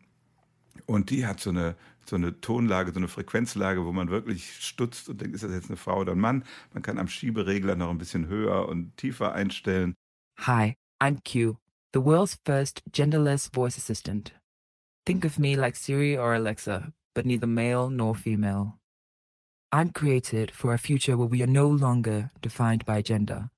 Und 0.87 1.11
die 1.11 1.27
hat 1.27 1.41
so 1.41 1.51
eine 1.51 1.77
so 2.09 2.17
eine 2.17 2.41
Tonlage, 2.41 2.93
so 2.93 2.99
eine 2.99 3.09
Frequenzlage, 3.09 3.85
wo 3.85 3.93
man 3.93 4.11
wirklich 4.11 4.65
stutzt 4.65 5.09
und 5.09 5.21
denkt, 5.21 5.35
ist 5.35 5.45
das 5.45 5.53
jetzt 5.53 5.69
eine 5.69 5.77
Frau 5.77 6.01
oder 6.01 6.13
ein 6.13 6.21
Mann? 6.21 6.45
Man 6.73 6.83
kann 6.83 6.99
am 6.99 7.09
Schieberegler 7.09 7.77
noch 7.77 7.91
ein 7.91 7.99
bisschen 7.99 8.29
höher 8.29 8.69
und 8.69 8.97
tiefer 8.97 9.33
einstellen. 9.33 9.95
Hi, 10.39 10.75
I'm 11.03 11.19
Q, 11.25 11.57
the 11.93 12.05
world's 12.05 12.39
first 12.45 12.83
genderless 12.93 13.49
voice 13.53 13.77
assistant. 13.77 14.33
Think 15.05 15.25
of 15.25 15.39
me 15.39 15.57
like 15.57 15.77
Siri 15.77 16.17
or 16.19 16.35
Alexa, 16.35 16.93
but 17.17 17.25
neither 17.25 17.47
male 17.47 17.89
nor 17.89 18.15
female. 18.15 18.79
I'm 19.73 19.91
created 19.91 20.51
for 20.51 20.75
a 20.75 20.79
future 20.79 21.17
where 21.17 21.27
we 21.27 21.43
are 21.43 21.47
no 21.47 21.67
longer 21.67 22.31
defined 22.43 22.85
by 22.85 23.01
gender, 23.01 23.49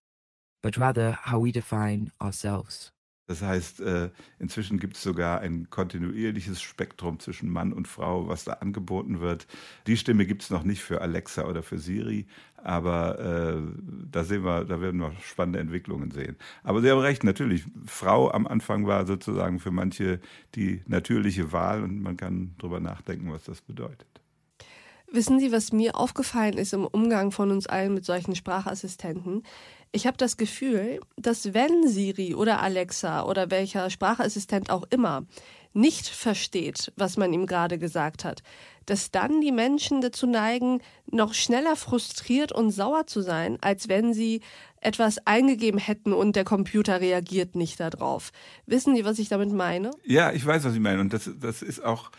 but 0.62 0.76
rather 0.76 1.10
how 1.10 1.40
we 1.40 1.50
define 1.50 2.12
ourselves. 2.22 2.92
Das 3.28 3.42
heißt, 3.42 3.80
äh, 3.80 4.08
inzwischen 4.38 4.78
gibt 4.78 4.96
es 4.96 5.02
sogar 5.02 5.40
ein 5.40 5.68
kontinuierliches 5.68 6.62
Spektrum 6.62 7.20
zwischen 7.20 7.50
Mann 7.50 7.74
und 7.74 7.86
Frau, 7.86 8.26
was 8.26 8.44
da 8.44 8.54
angeboten 8.54 9.20
wird. 9.20 9.46
Die 9.86 9.98
Stimme 9.98 10.24
gibt 10.24 10.42
es 10.42 10.50
noch 10.50 10.64
nicht 10.64 10.82
für 10.82 11.02
Alexa 11.02 11.44
oder 11.44 11.62
für 11.62 11.78
Siri, 11.78 12.26
aber 12.56 13.18
äh, 13.18 13.62
da 14.10 14.24
sehen 14.24 14.44
wir, 14.44 14.64
da 14.64 14.80
werden 14.80 15.00
wir 15.00 15.12
spannende 15.22 15.58
Entwicklungen 15.58 16.10
sehen. 16.10 16.36
Aber 16.64 16.80
Sie 16.80 16.90
haben 16.90 17.00
recht, 17.00 17.22
natürlich, 17.22 17.64
Frau 17.84 18.30
am 18.30 18.46
Anfang 18.46 18.86
war 18.86 19.04
sozusagen 19.04 19.60
für 19.60 19.72
manche 19.72 20.20
die 20.54 20.80
natürliche 20.86 21.52
Wahl 21.52 21.82
und 21.82 22.00
man 22.00 22.16
kann 22.16 22.54
darüber 22.56 22.80
nachdenken, 22.80 23.30
was 23.30 23.44
das 23.44 23.60
bedeutet. 23.60 24.08
Wissen 25.10 25.38
Sie, 25.38 25.52
was 25.52 25.72
mir 25.72 25.96
aufgefallen 25.96 26.58
ist 26.58 26.74
im 26.74 26.86
Umgang 26.86 27.30
von 27.30 27.50
uns 27.50 27.66
allen 27.66 27.94
mit 27.94 28.04
solchen 28.04 28.34
Sprachassistenten? 28.34 29.42
Ich 29.92 30.06
habe 30.06 30.16
das 30.16 30.36
Gefühl, 30.36 31.00
dass 31.16 31.54
wenn 31.54 31.88
Siri 31.88 32.34
oder 32.34 32.60
Alexa 32.60 33.24
oder 33.24 33.50
welcher 33.50 33.88
Sprachassistent 33.88 34.70
auch 34.70 34.84
immer 34.90 35.24
nicht 35.72 36.08
versteht, 36.08 36.92
was 36.96 37.16
man 37.16 37.32
ihm 37.32 37.46
gerade 37.46 37.78
gesagt 37.78 38.24
hat, 38.24 38.42
dass 38.86 39.10
dann 39.10 39.40
die 39.40 39.52
Menschen 39.52 40.00
dazu 40.00 40.26
neigen, 40.26 40.80
noch 41.10 41.34
schneller 41.34 41.76
frustriert 41.76 42.52
und 42.52 42.70
sauer 42.70 43.06
zu 43.06 43.20
sein, 43.20 43.58
als 43.60 43.88
wenn 43.88 44.12
sie 44.14 44.40
etwas 44.80 45.26
eingegeben 45.26 45.78
hätten 45.78 46.12
und 46.12 46.36
der 46.36 46.44
Computer 46.44 47.00
reagiert 47.00 47.54
nicht 47.54 47.80
darauf. 47.80 48.30
Wissen 48.66 48.94
Sie, 48.94 49.04
was 49.04 49.18
ich 49.18 49.28
damit 49.28 49.52
meine? 49.52 49.90
Ja, 50.04 50.32
ich 50.32 50.44
weiß, 50.44 50.64
was 50.64 50.72
Sie 50.72 50.80
meinen. 50.80 51.00
Und 51.00 51.12
das, 51.12 51.30
das 51.40 51.62
ist 51.62 51.84
auch 51.84 52.10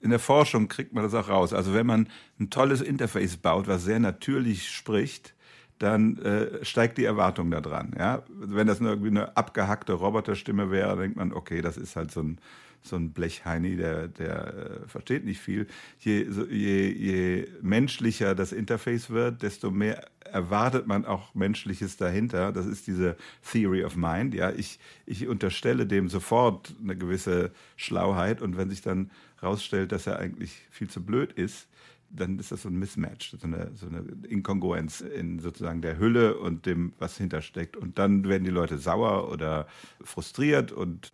in 0.00 0.10
der 0.10 0.18
Forschung 0.18 0.68
kriegt 0.68 0.92
man 0.92 1.04
das 1.04 1.14
auch 1.14 1.28
raus. 1.28 1.52
Also 1.52 1.74
wenn 1.74 1.86
man 1.86 2.08
ein 2.38 2.50
tolles 2.50 2.80
Interface 2.80 3.36
baut, 3.36 3.66
was 3.66 3.84
sehr 3.84 3.98
natürlich 3.98 4.70
spricht, 4.70 5.34
dann 5.78 6.18
äh, 6.18 6.64
steigt 6.64 6.98
die 6.98 7.04
Erwartung 7.04 7.50
da 7.50 7.60
dran. 7.60 7.94
Ja? 7.98 8.22
Wenn 8.28 8.66
das 8.66 8.80
nur 8.80 8.90
irgendwie 8.90 9.10
eine 9.10 9.36
abgehackte 9.36 9.92
Roboterstimme 9.92 10.70
wäre, 10.70 10.96
denkt 10.96 11.16
man, 11.16 11.32
okay, 11.32 11.62
das 11.62 11.76
ist 11.76 11.96
halt 11.96 12.10
so 12.10 12.22
ein, 12.22 12.38
so 12.82 12.96
ein 12.96 13.12
Blechheini, 13.12 13.76
der, 13.76 14.08
der 14.08 14.54
äh, 14.54 14.88
versteht 14.88 15.24
nicht 15.24 15.40
viel. 15.40 15.66
Je, 16.00 16.26
so, 16.30 16.44
je, 16.46 16.90
je 16.90 17.48
menschlicher 17.62 18.34
das 18.34 18.52
Interface 18.52 19.10
wird, 19.10 19.42
desto 19.42 19.70
mehr 19.70 20.06
erwartet 20.24 20.86
man 20.86 21.04
auch 21.04 21.34
Menschliches 21.34 21.96
dahinter. 21.96 22.52
Das 22.52 22.66
ist 22.66 22.86
diese 22.86 23.16
Theory 23.50 23.84
of 23.84 23.96
Mind. 23.96 24.34
Ja, 24.34 24.50
ich, 24.50 24.78
ich 25.06 25.26
unterstelle 25.28 25.86
dem 25.86 26.08
sofort 26.08 26.74
eine 26.82 26.96
gewisse 26.96 27.52
Schlauheit 27.76 28.42
und 28.42 28.56
wenn 28.56 28.70
sich 28.70 28.82
dann 28.82 29.10
rausstellt, 29.42 29.92
dass 29.92 30.06
er 30.06 30.18
eigentlich 30.18 30.66
viel 30.70 30.88
zu 30.88 31.04
blöd 31.04 31.32
ist, 31.32 31.68
dann 32.10 32.38
ist 32.38 32.52
das 32.52 32.62
so 32.62 32.68
ein 32.68 32.78
Mismatch, 32.78 33.36
so 33.38 33.46
eine, 33.46 33.70
so 33.74 33.86
eine 33.86 34.04
Inkongruenz 34.28 35.00
in 35.00 35.40
sozusagen 35.40 35.82
der 35.82 35.98
Hülle 35.98 36.38
und 36.38 36.66
dem, 36.66 36.92
was 36.98 37.16
hintersteckt. 37.16 37.76
Und 37.76 37.98
dann 37.98 38.28
werden 38.28 38.44
die 38.44 38.50
Leute 38.50 38.78
sauer 38.78 39.30
oder 39.30 39.66
frustriert 40.02 40.72
und 40.72 41.12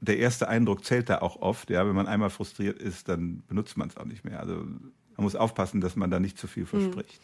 der 0.00 0.18
erste 0.18 0.48
Eindruck 0.48 0.84
zählt 0.84 1.08
da 1.08 1.18
auch 1.18 1.36
oft. 1.36 1.70
Ja, 1.70 1.86
wenn 1.86 1.94
man 1.94 2.06
einmal 2.06 2.30
frustriert 2.30 2.80
ist, 2.80 3.08
dann 3.08 3.42
benutzt 3.46 3.76
man 3.76 3.88
es 3.88 3.96
auch 3.96 4.04
nicht 4.04 4.24
mehr. 4.24 4.40
Also 4.40 4.54
man 4.56 5.24
muss 5.24 5.36
aufpassen, 5.36 5.80
dass 5.80 5.96
man 5.96 6.10
da 6.10 6.20
nicht 6.20 6.38
zu 6.38 6.46
viel 6.46 6.70
hm. 6.70 6.80
verspricht. 6.80 7.20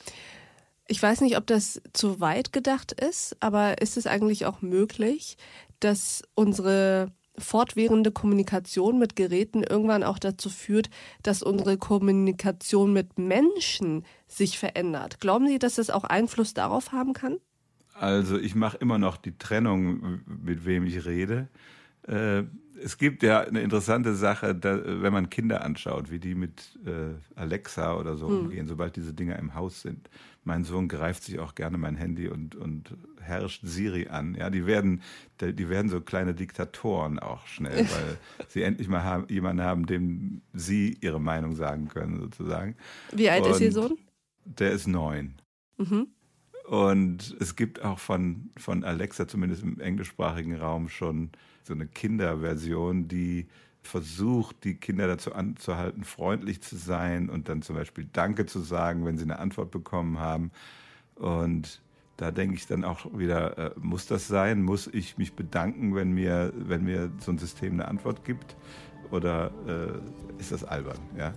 Ich 0.88 1.02
weiß 1.02 1.20
nicht, 1.20 1.36
ob 1.36 1.46
das 1.46 1.80
zu 1.92 2.20
weit 2.20 2.52
gedacht 2.52 2.92
ist, 2.92 3.36
aber 3.40 3.80
ist 3.80 3.96
es 3.96 4.06
eigentlich 4.06 4.46
auch 4.46 4.62
möglich, 4.62 5.36
dass 5.80 6.22
unsere 6.34 7.12
fortwährende 7.38 8.12
Kommunikation 8.12 8.98
mit 8.98 9.16
Geräten 9.16 9.62
irgendwann 9.62 10.02
auch 10.02 10.18
dazu 10.18 10.50
führt, 10.50 10.90
dass 11.22 11.42
unsere 11.42 11.78
Kommunikation 11.78 12.92
mit 12.92 13.18
Menschen 13.18 14.04
sich 14.28 14.58
verändert. 14.58 15.20
Glauben 15.20 15.46
Sie, 15.48 15.58
dass 15.58 15.76
das 15.76 15.90
auch 15.90 16.04
Einfluss 16.04 16.54
darauf 16.54 16.92
haben 16.92 17.12
kann? 17.12 17.38
Also 17.94 18.38
ich 18.38 18.54
mache 18.54 18.78
immer 18.78 18.98
noch 18.98 19.16
die 19.16 19.36
Trennung, 19.36 20.20
mit 20.26 20.64
wem 20.64 20.84
ich 20.84 21.04
rede. 21.04 21.48
Äh, 22.06 22.44
es 22.82 22.98
gibt 22.98 23.22
ja 23.22 23.40
eine 23.40 23.60
interessante 23.60 24.14
Sache, 24.14 24.54
da, 24.54 24.80
wenn 24.84 25.12
man 25.12 25.30
Kinder 25.30 25.64
anschaut, 25.64 26.10
wie 26.10 26.18
die 26.18 26.34
mit 26.34 26.78
äh, 26.84 27.14
Alexa 27.38 27.96
oder 27.96 28.16
so 28.16 28.28
hm. 28.28 28.40
umgehen, 28.40 28.66
sobald 28.66 28.96
diese 28.96 29.14
Dinger 29.14 29.38
im 29.38 29.54
Haus 29.54 29.82
sind. 29.82 30.10
Mein 30.44 30.64
Sohn 30.64 30.88
greift 30.88 31.22
sich 31.22 31.38
auch 31.38 31.54
gerne 31.54 31.78
mein 31.78 31.94
Handy 31.96 32.28
und, 32.28 32.56
und 32.56 32.96
herrscht 33.20 33.60
Siri 33.64 34.08
an. 34.08 34.34
Ja, 34.34 34.50
die 34.50 34.66
werden, 34.66 35.02
die 35.40 35.68
werden 35.68 35.88
so 35.88 36.00
kleine 36.00 36.34
Diktatoren 36.34 37.20
auch 37.20 37.46
schnell, 37.46 37.78
weil 37.78 38.18
sie 38.48 38.62
endlich 38.62 38.88
mal 38.88 39.04
haben, 39.04 39.26
jemanden 39.28 39.62
haben, 39.62 39.86
dem 39.86 40.42
sie 40.52 40.98
ihre 41.00 41.20
Meinung 41.20 41.54
sagen 41.54 41.88
können, 41.88 42.18
sozusagen. 42.18 42.76
Wie 43.12 43.30
alt 43.30 43.44
und 43.44 43.52
ist 43.52 43.60
Ihr 43.60 43.72
Sohn? 43.72 43.96
Der 44.44 44.72
ist 44.72 44.88
neun. 44.88 45.34
Mhm. 45.78 46.08
Und 46.66 47.36
es 47.40 47.54
gibt 47.54 47.82
auch 47.82 47.98
von, 47.98 48.50
von 48.56 48.82
Alexa, 48.84 49.28
zumindest 49.28 49.62
im 49.62 49.78
englischsprachigen 49.80 50.56
Raum, 50.56 50.88
schon 50.88 51.30
so 51.64 51.74
eine 51.74 51.86
Kinderversion, 51.86 53.08
die 53.08 53.46
versucht, 53.82 54.64
die 54.64 54.74
Kinder 54.74 55.06
dazu 55.06 55.34
anzuhalten, 55.34 56.04
freundlich 56.04 56.62
zu 56.62 56.76
sein 56.76 57.28
und 57.28 57.48
dann 57.48 57.62
zum 57.62 57.76
Beispiel 57.76 58.08
Danke 58.12 58.46
zu 58.46 58.60
sagen, 58.60 59.04
wenn 59.04 59.18
sie 59.18 59.24
eine 59.24 59.38
Antwort 59.38 59.70
bekommen 59.70 60.18
haben. 60.18 60.52
Und 61.16 61.80
da 62.16 62.30
denke 62.30 62.54
ich 62.54 62.66
dann 62.66 62.84
auch 62.84 63.06
wieder, 63.16 63.58
äh, 63.58 63.70
muss 63.80 64.06
das 64.06 64.28
sein? 64.28 64.62
Muss 64.62 64.86
ich 64.86 65.18
mich 65.18 65.34
bedanken, 65.34 65.94
wenn 65.94 66.12
mir, 66.12 66.52
wenn 66.56 66.84
mir 66.84 67.10
so 67.18 67.32
ein 67.32 67.38
System 67.38 67.74
eine 67.74 67.88
Antwort 67.88 68.24
gibt? 68.24 68.56
Oder 69.10 69.50
äh, 69.66 70.40
ist 70.40 70.52
das 70.52 70.64
albern? 70.64 70.98
Ja? 71.18 71.34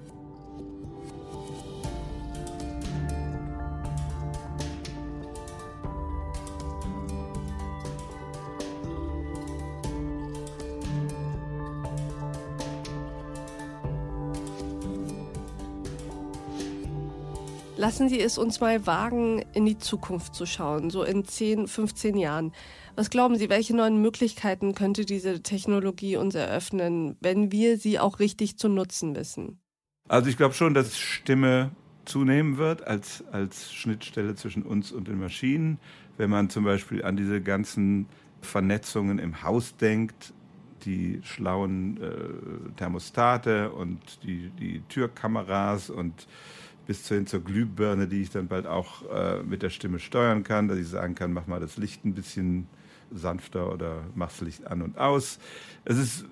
Lassen 17.95 18.09
Sie 18.09 18.19
es 18.19 18.37
uns 18.37 18.59
mal 18.59 18.85
wagen, 18.85 19.41
in 19.53 19.65
die 19.65 19.77
Zukunft 19.77 20.35
zu 20.35 20.45
schauen, 20.45 20.89
so 20.89 21.03
in 21.03 21.23
10, 21.23 21.65
15 21.65 22.17
Jahren. 22.17 22.51
Was 22.97 23.09
glauben 23.09 23.37
Sie, 23.37 23.47
welche 23.47 23.73
neuen 23.73 24.01
Möglichkeiten 24.01 24.75
könnte 24.75 25.05
diese 25.05 25.41
Technologie 25.41 26.17
uns 26.17 26.35
eröffnen, 26.35 27.15
wenn 27.21 27.53
wir 27.53 27.77
sie 27.77 27.97
auch 27.97 28.19
richtig 28.19 28.57
zu 28.57 28.67
nutzen 28.67 29.15
wissen? 29.15 29.61
Also 30.09 30.29
ich 30.29 30.35
glaube 30.35 30.53
schon, 30.53 30.73
dass 30.73 30.99
Stimme 30.99 31.71
zunehmen 32.03 32.57
wird 32.57 32.85
als, 32.85 33.23
als 33.31 33.73
Schnittstelle 33.73 34.35
zwischen 34.35 34.63
uns 34.63 34.91
und 34.91 35.07
den 35.07 35.17
Maschinen. 35.17 35.79
Wenn 36.17 36.29
man 36.29 36.49
zum 36.49 36.65
Beispiel 36.65 37.01
an 37.01 37.15
diese 37.15 37.39
ganzen 37.39 38.07
Vernetzungen 38.41 39.19
im 39.19 39.41
Haus 39.41 39.77
denkt, 39.77 40.33
die 40.83 41.21
schlauen 41.23 42.01
äh, 42.01 42.75
Thermostate 42.75 43.71
und 43.71 44.21
die, 44.23 44.49
die 44.59 44.81
Türkameras 44.89 45.89
und 45.89 46.27
bis 46.85 47.07
hin 47.07 47.27
zur 47.27 47.41
Glühbirne, 47.41 48.07
die 48.07 48.21
ich 48.21 48.29
dann 48.29 48.47
bald 48.47 48.67
auch 48.67 49.09
äh, 49.09 49.43
mit 49.43 49.61
der 49.61 49.69
Stimme 49.69 49.99
steuern 49.99 50.43
kann, 50.43 50.67
dass 50.67 50.77
ich 50.77 50.87
sagen 50.87 51.15
kann, 51.15 51.33
mach 51.33 51.47
mal 51.47 51.59
das 51.59 51.77
Licht 51.77 52.05
ein 52.05 52.13
bisschen 52.13 52.67
sanfter 53.11 53.71
oder 53.71 54.03
mach 54.15 54.29
das 54.29 54.41
Licht 54.41 54.67
an 54.67 54.81
und 54.81 54.97
aus. 54.97 55.39
Es 55.83 55.97
ist 55.97 56.25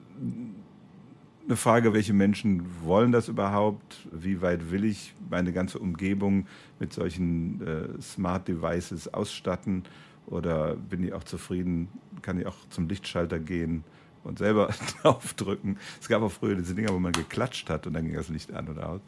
eine 1.45 1.57
Frage, 1.57 1.93
welche 1.93 2.13
Menschen 2.13 2.65
wollen 2.83 3.12
das 3.12 3.27
überhaupt? 3.27 4.07
Wie 4.12 4.41
weit 4.41 4.72
will 4.72 4.86
ich 4.86 5.13
meine 5.29 5.51
ganze 5.51 5.79
Umgebung 5.79 6.48
mit 6.79 6.93
solchen 6.93 7.62
äh, 7.62 8.01
Smart 8.01 8.48
Devices 8.48 9.13
ausstatten? 9.13 9.83
Oder 10.27 10.75
bin 10.75 11.03
ich 11.03 11.13
auch 11.13 11.24
zufrieden? 11.24 11.89
Kann 12.22 12.39
ich 12.39 12.48
auch 12.48 12.55
zum 12.69 12.88
Lichtschalter 12.88 13.39
gehen 13.39 13.83
und 14.23 14.39
selber 14.39 14.69
draufdrücken? 15.01 15.77
Es 16.01 16.07
gab 16.07 16.21
auch 16.21 16.31
früher 16.31 16.55
diese 16.55 16.75
Dinger, 16.75 16.93
wo 16.93 16.99
man 16.99 17.11
geklatscht 17.11 17.69
hat 17.69 17.87
und 17.87 17.93
dann 17.93 18.05
ging 18.05 18.15
das 18.15 18.29
Licht 18.29 18.53
an 18.53 18.69
oder 18.69 18.89
aus 18.89 19.01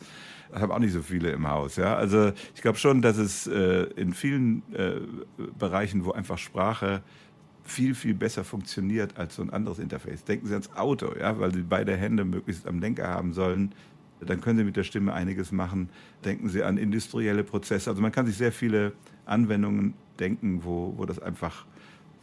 habe 0.54 0.74
auch 0.74 0.80
nicht 0.80 0.94
so 0.94 1.02
viele 1.02 1.32
im 1.32 1.48
Haus. 1.48 1.76
Ja? 1.76 1.96
Also 1.96 2.32
ich 2.54 2.62
glaube 2.62 2.78
schon, 2.78 3.02
dass 3.02 3.18
es 3.18 3.48
äh, 3.48 3.84
in 3.96 4.14
vielen 4.14 4.64
äh, 4.74 5.02
Bereichen, 5.58 6.06
wo 6.06 6.12
einfach 6.12 6.38
Sprache 6.38 7.02
viel, 7.64 7.96
viel 7.96 8.14
besser 8.14 8.44
funktioniert 8.44 9.18
als 9.18 9.36
so 9.36 9.42
ein 9.42 9.50
anderes 9.50 9.80
Interface. 9.80 10.24
Denken 10.24 10.48
Sie 10.48 10.54
ans 10.54 10.72
Auto, 10.76 11.14
ja? 11.20 11.40
weil 11.40 11.54
Sie 11.54 11.64
beide 11.64 11.96
Hände 11.96 12.26
möglichst 12.26 12.68
am 12.68 12.80
Lenker 12.80 13.08
haben 13.08 13.34
sollen. 13.34 13.74
Dann 14.22 14.40
können 14.42 14.58
Sie 14.58 14.64
mit 14.64 14.78
der 14.78 14.84
Stimme 14.84 15.14
einiges 15.14 15.52
machen. 15.52 15.90
Denken 16.24 16.50
Sie 16.50 16.64
an 16.64 16.78
industrielle 16.78 17.44
Prozesse. 17.44 17.90
Also 17.90 18.02
man 18.02 18.12
kann 18.12 18.26
sich 18.26 18.38
sehr 18.38 18.52
viele 18.52 18.94
Anwendungen 19.26 19.94
denken, 20.20 20.64
wo, 20.64 20.94
wo 20.96 21.06
das 21.06 21.20
einfach 21.20 21.66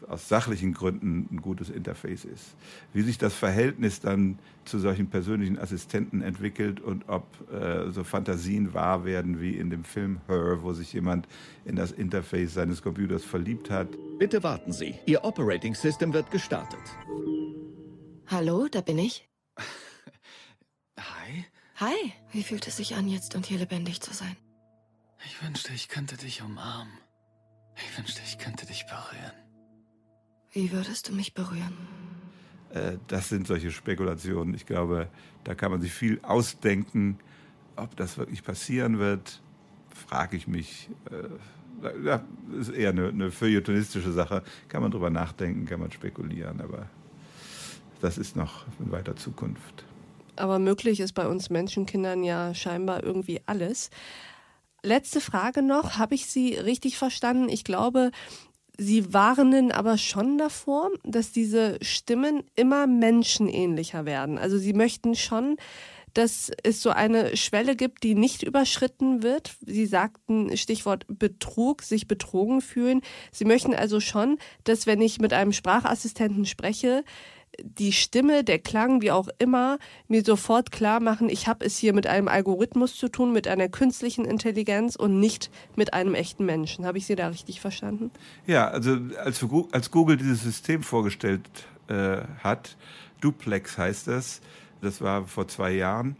aus 0.09 0.29
sachlichen 0.29 0.73
Gründen 0.75 1.29
ein 1.31 1.43
gutes 1.43 1.71
Interface 1.71 2.25
ist. 2.25 2.55
Wie 2.93 3.03
sich 3.03 3.19
das 3.19 3.35
Verhältnis 3.35 4.01
dann 4.01 4.39
zu 4.65 4.79
solchen 4.79 5.09
persönlichen 5.09 5.59
Assistenten 5.59 6.23
entwickelt 6.23 6.81
und 6.81 7.09
ob 7.09 7.27
äh, 7.53 7.91
so 7.91 8.05
Fantasien 8.05 8.75
wahr 8.75 9.05
werden 9.05 9.41
wie 9.41 9.57
in 9.57 9.71
dem 9.71 9.85
Film 9.85 10.21
Her, 10.29 10.63
wo 10.63 10.73
sich 10.73 10.93
jemand 10.93 11.27
in 11.65 11.77
das 11.77 11.93
Interface 11.93 12.55
seines 12.55 12.83
Computers 12.83 13.25
verliebt 13.25 13.71
hat. 13.71 13.89
Bitte 14.19 14.43
warten 14.43 14.73
Sie. 14.73 14.95
Ihr 15.07 15.25
Operating 15.25 15.75
System 15.75 16.13
wird 16.13 16.31
gestartet. 16.31 16.81
Hallo, 18.27 18.69
da 18.71 18.81
bin 18.81 18.99
ich. 18.99 19.29
Hi. 20.99 21.45
Hi. 21.77 22.13
Wie 22.31 22.43
fühlt 22.43 22.67
es 22.67 22.77
sich 22.77 22.95
an, 22.95 23.09
jetzt 23.09 23.35
und 23.35 23.47
hier 23.47 23.59
lebendig 23.59 24.01
zu 24.01 24.15
sein? 24.15 24.37
Ich 25.25 25.43
wünschte, 25.43 25.73
ich 25.73 25.89
könnte 25.89 26.17
dich 26.17 26.43
umarmen. 26.43 26.93
Ich 27.77 27.99
wünschte, 27.99 28.21
ich 28.25 28.39
könnte 28.39 28.67
dich 28.67 28.87
berühren. 28.87 29.42
Wie 30.53 30.71
würdest 30.71 31.09
du 31.09 31.15
mich 31.15 31.35
berühren? 31.35 31.77
Äh, 32.71 32.99
das 33.09 33.29
sind 33.29 33.47
solche 33.47 33.71
Spekulationen. 33.71 34.55
Ich 34.55 34.67
glaube, 34.67 35.09
da 35.45 35.55
kann 35.55 35.71
man 35.71 35.81
sich 35.81 35.93
viel 35.93 36.21
ausdenken. 36.23 37.19
Ob 37.77 37.97
das 37.97 38.19
wirklich 38.19 38.45
passieren 38.45 38.99
wird, 38.99 39.41
frage 39.95 40.37
ich 40.37 40.47
mich. 40.47 40.91
Äh, 41.11 42.05
ja, 42.05 42.25
ist 42.59 42.71
eher 42.71 42.91
eine, 42.91 43.09
eine 43.09 43.31
feuilletonistische 43.31 44.13
Sache. 44.13 44.43
Kann 44.69 44.83
man 44.83 44.91
drüber 44.91 45.11
nachdenken, 45.11 45.65
kann 45.65 45.81
man 45.81 45.91
spekulieren, 45.91 46.61
aber 46.61 46.87
das 48.01 48.19
ist 48.19 48.37
noch 48.37 48.67
in 48.79 48.93
weiter 48.93 49.17
Zukunft. 49.17 49.85
Aber 50.37 50.59
möglich 50.59 51.01
ist 51.01 51.13
bei 51.13 51.27
uns 51.27 51.51
Menschenkindern 51.51 52.23
ja 52.25 52.55
scheinbar 52.55 53.03
irgendwie 53.03 53.41
alles. 53.47 53.91
Letzte 54.83 55.21
Frage 55.21 55.63
noch. 55.63 55.99
Habe 55.99 56.15
ich 56.15 56.27
Sie 56.27 56.55
richtig 56.55 56.99
verstanden? 56.99 57.49
Ich 57.49 57.65
glaube, 57.65 58.11
Sie 58.79 59.13
warnen 59.13 59.71
aber 59.71 59.99
schon 59.99 60.39
davor, 60.39 60.91
dass 61.05 61.31
diese 61.33 61.79
Stimmen 61.83 62.43
immer 62.57 62.87
menschenähnlicher 62.87 64.07
werden. 64.07 64.39
Also 64.39 64.59
Sie 64.59 64.73
möchten 64.73 65.15
schon, 65.15 65.57
dass 66.15 66.51
es 66.63 66.83
so 66.83 66.91
eine 66.91 67.37
Schwelle 67.37 67.77
gibt, 67.77 68.03
die 68.03 68.15
nicht 68.15 68.43
überschritten 68.43 69.23
wird. 69.23 69.55
Sie 69.65 69.87
sagten 69.87 70.57
Stichwort 70.57 71.05
Betrug, 71.09 71.83
sich 71.83 72.07
betrogen 72.07 72.61
fühlen. 72.61 73.01
Sie 73.31 73.45
möchten 73.45 73.75
also 73.75 74.01
schon, 74.01 74.39
dass 74.65 74.87
wenn 74.87 75.01
ich 75.01 75.21
mit 75.21 75.33
einem 75.33 75.53
Sprachassistenten 75.53 76.45
spreche, 76.45 77.05
die 77.61 77.93
Stimme, 77.93 78.45
der 78.45 78.59
Klang, 78.59 79.03
wie 79.03 79.11
auch 79.11 79.29
immer, 79.39 79.79
mir 80.09 80.25
sofort 80.25 80.73
klar 80.73 81.01
machen, 81.01 81.29
ich 81.29 81.47
habe 81.47 81.65
es 81.65 81.77
hier 81.77 81.93
mit 81.93 82.07
einem 82.07 82.29
Algorithmus 82.29 82.97
zu 82.97 83.09
tun, 83.09 83.33
mit 83.33 83.47
einer 83.47 83.69
künstlichen 83.69 84.25
Intelligenz 84.25 84.97
und 84.97 85.21
nicht 85.21 85.51
mit 85.77 85.93
einem 85.95 86.15
echten 86.15 86.45
Menschen. 86.47 86.87
Habe 86.87 86.99
ich 86.99 87.07
Sie 87.07 87.15
da 87.15 87.29
richtig 87.29 87.61
verstanden? 87.61 88.11
Ja, 88.47 88.69
also 88.69 88.99
als, 89.19 89.45
als 89.73 89.91
Google 89.91 90.17
dieses 90.17 90.43
System 90.43 90.83
vorgestellt 90.83 91.43
äh, 91.89 92.23
hat, 92.43 92.77
Duplex 93.21 93.79
heißt 93.79 94.09
das, 94.09 94.41
das 94.81 95.01
war 95.01 95.27
vor 95.27 95.47
zwei 95.47 95.73
Jahren 95.73 96.17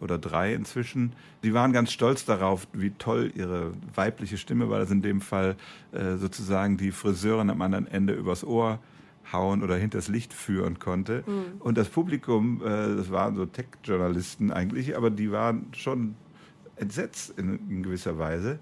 oder 0.00 0.18
drei 0.18 0.54
inzwischen. 0.54 1.12
Die 1.44 1.54
waren 1.54 1.72
ganz 1.72 1.92
stolz 1.92 2.24
darauf, 2.24 2.66
wie 2.72 2.90
toll 2.90 3.32
ihre 3.36 3.72
weibliche 3.94 4.36
Stimme 4.36 4.68
war. 4.68 4.80
Das 4.80 4.90
in 4.90 5.02
dem 5.02 5.20
Fall 5.20 5.56
äh, 5.92 6.16
sozusagen 6.16 6.76
die 6.76 6.90
Friseurin 6.90 7.50
am 7.50 7.62
anderen 7.62 7.86
Ende 7.86 8.12
übers 8.14 8.42
Ohr 8.42 8.80
hauen 9.30 9.62
oder 9.62 9.76
hinters 9.76 10.08
Licht 10.08 10.32
führen 10.32 10.78
konnte. 10.78 11.24
Mhm. 11.26 11.60
Und 11.60 11.78
das 11.78 11.88
Publikum, 11.88 12.62
äh, 12.62 12.96
das 12.96 13.10
waren 13.10 13.36
so 13.36 13.46
Tech-Journalisten 13.46 14.50
eigentlich, 14.50 14.96
aber 14.96 15.10
die 15.10 15.30
waren 15.30 15.66
schon 15.72 16.14
entsetzt 16.76 17.38
in, 17.38 17.58
in 17.68 17.82
gewisser 17.82 18.18
Weise, 18.18 18.58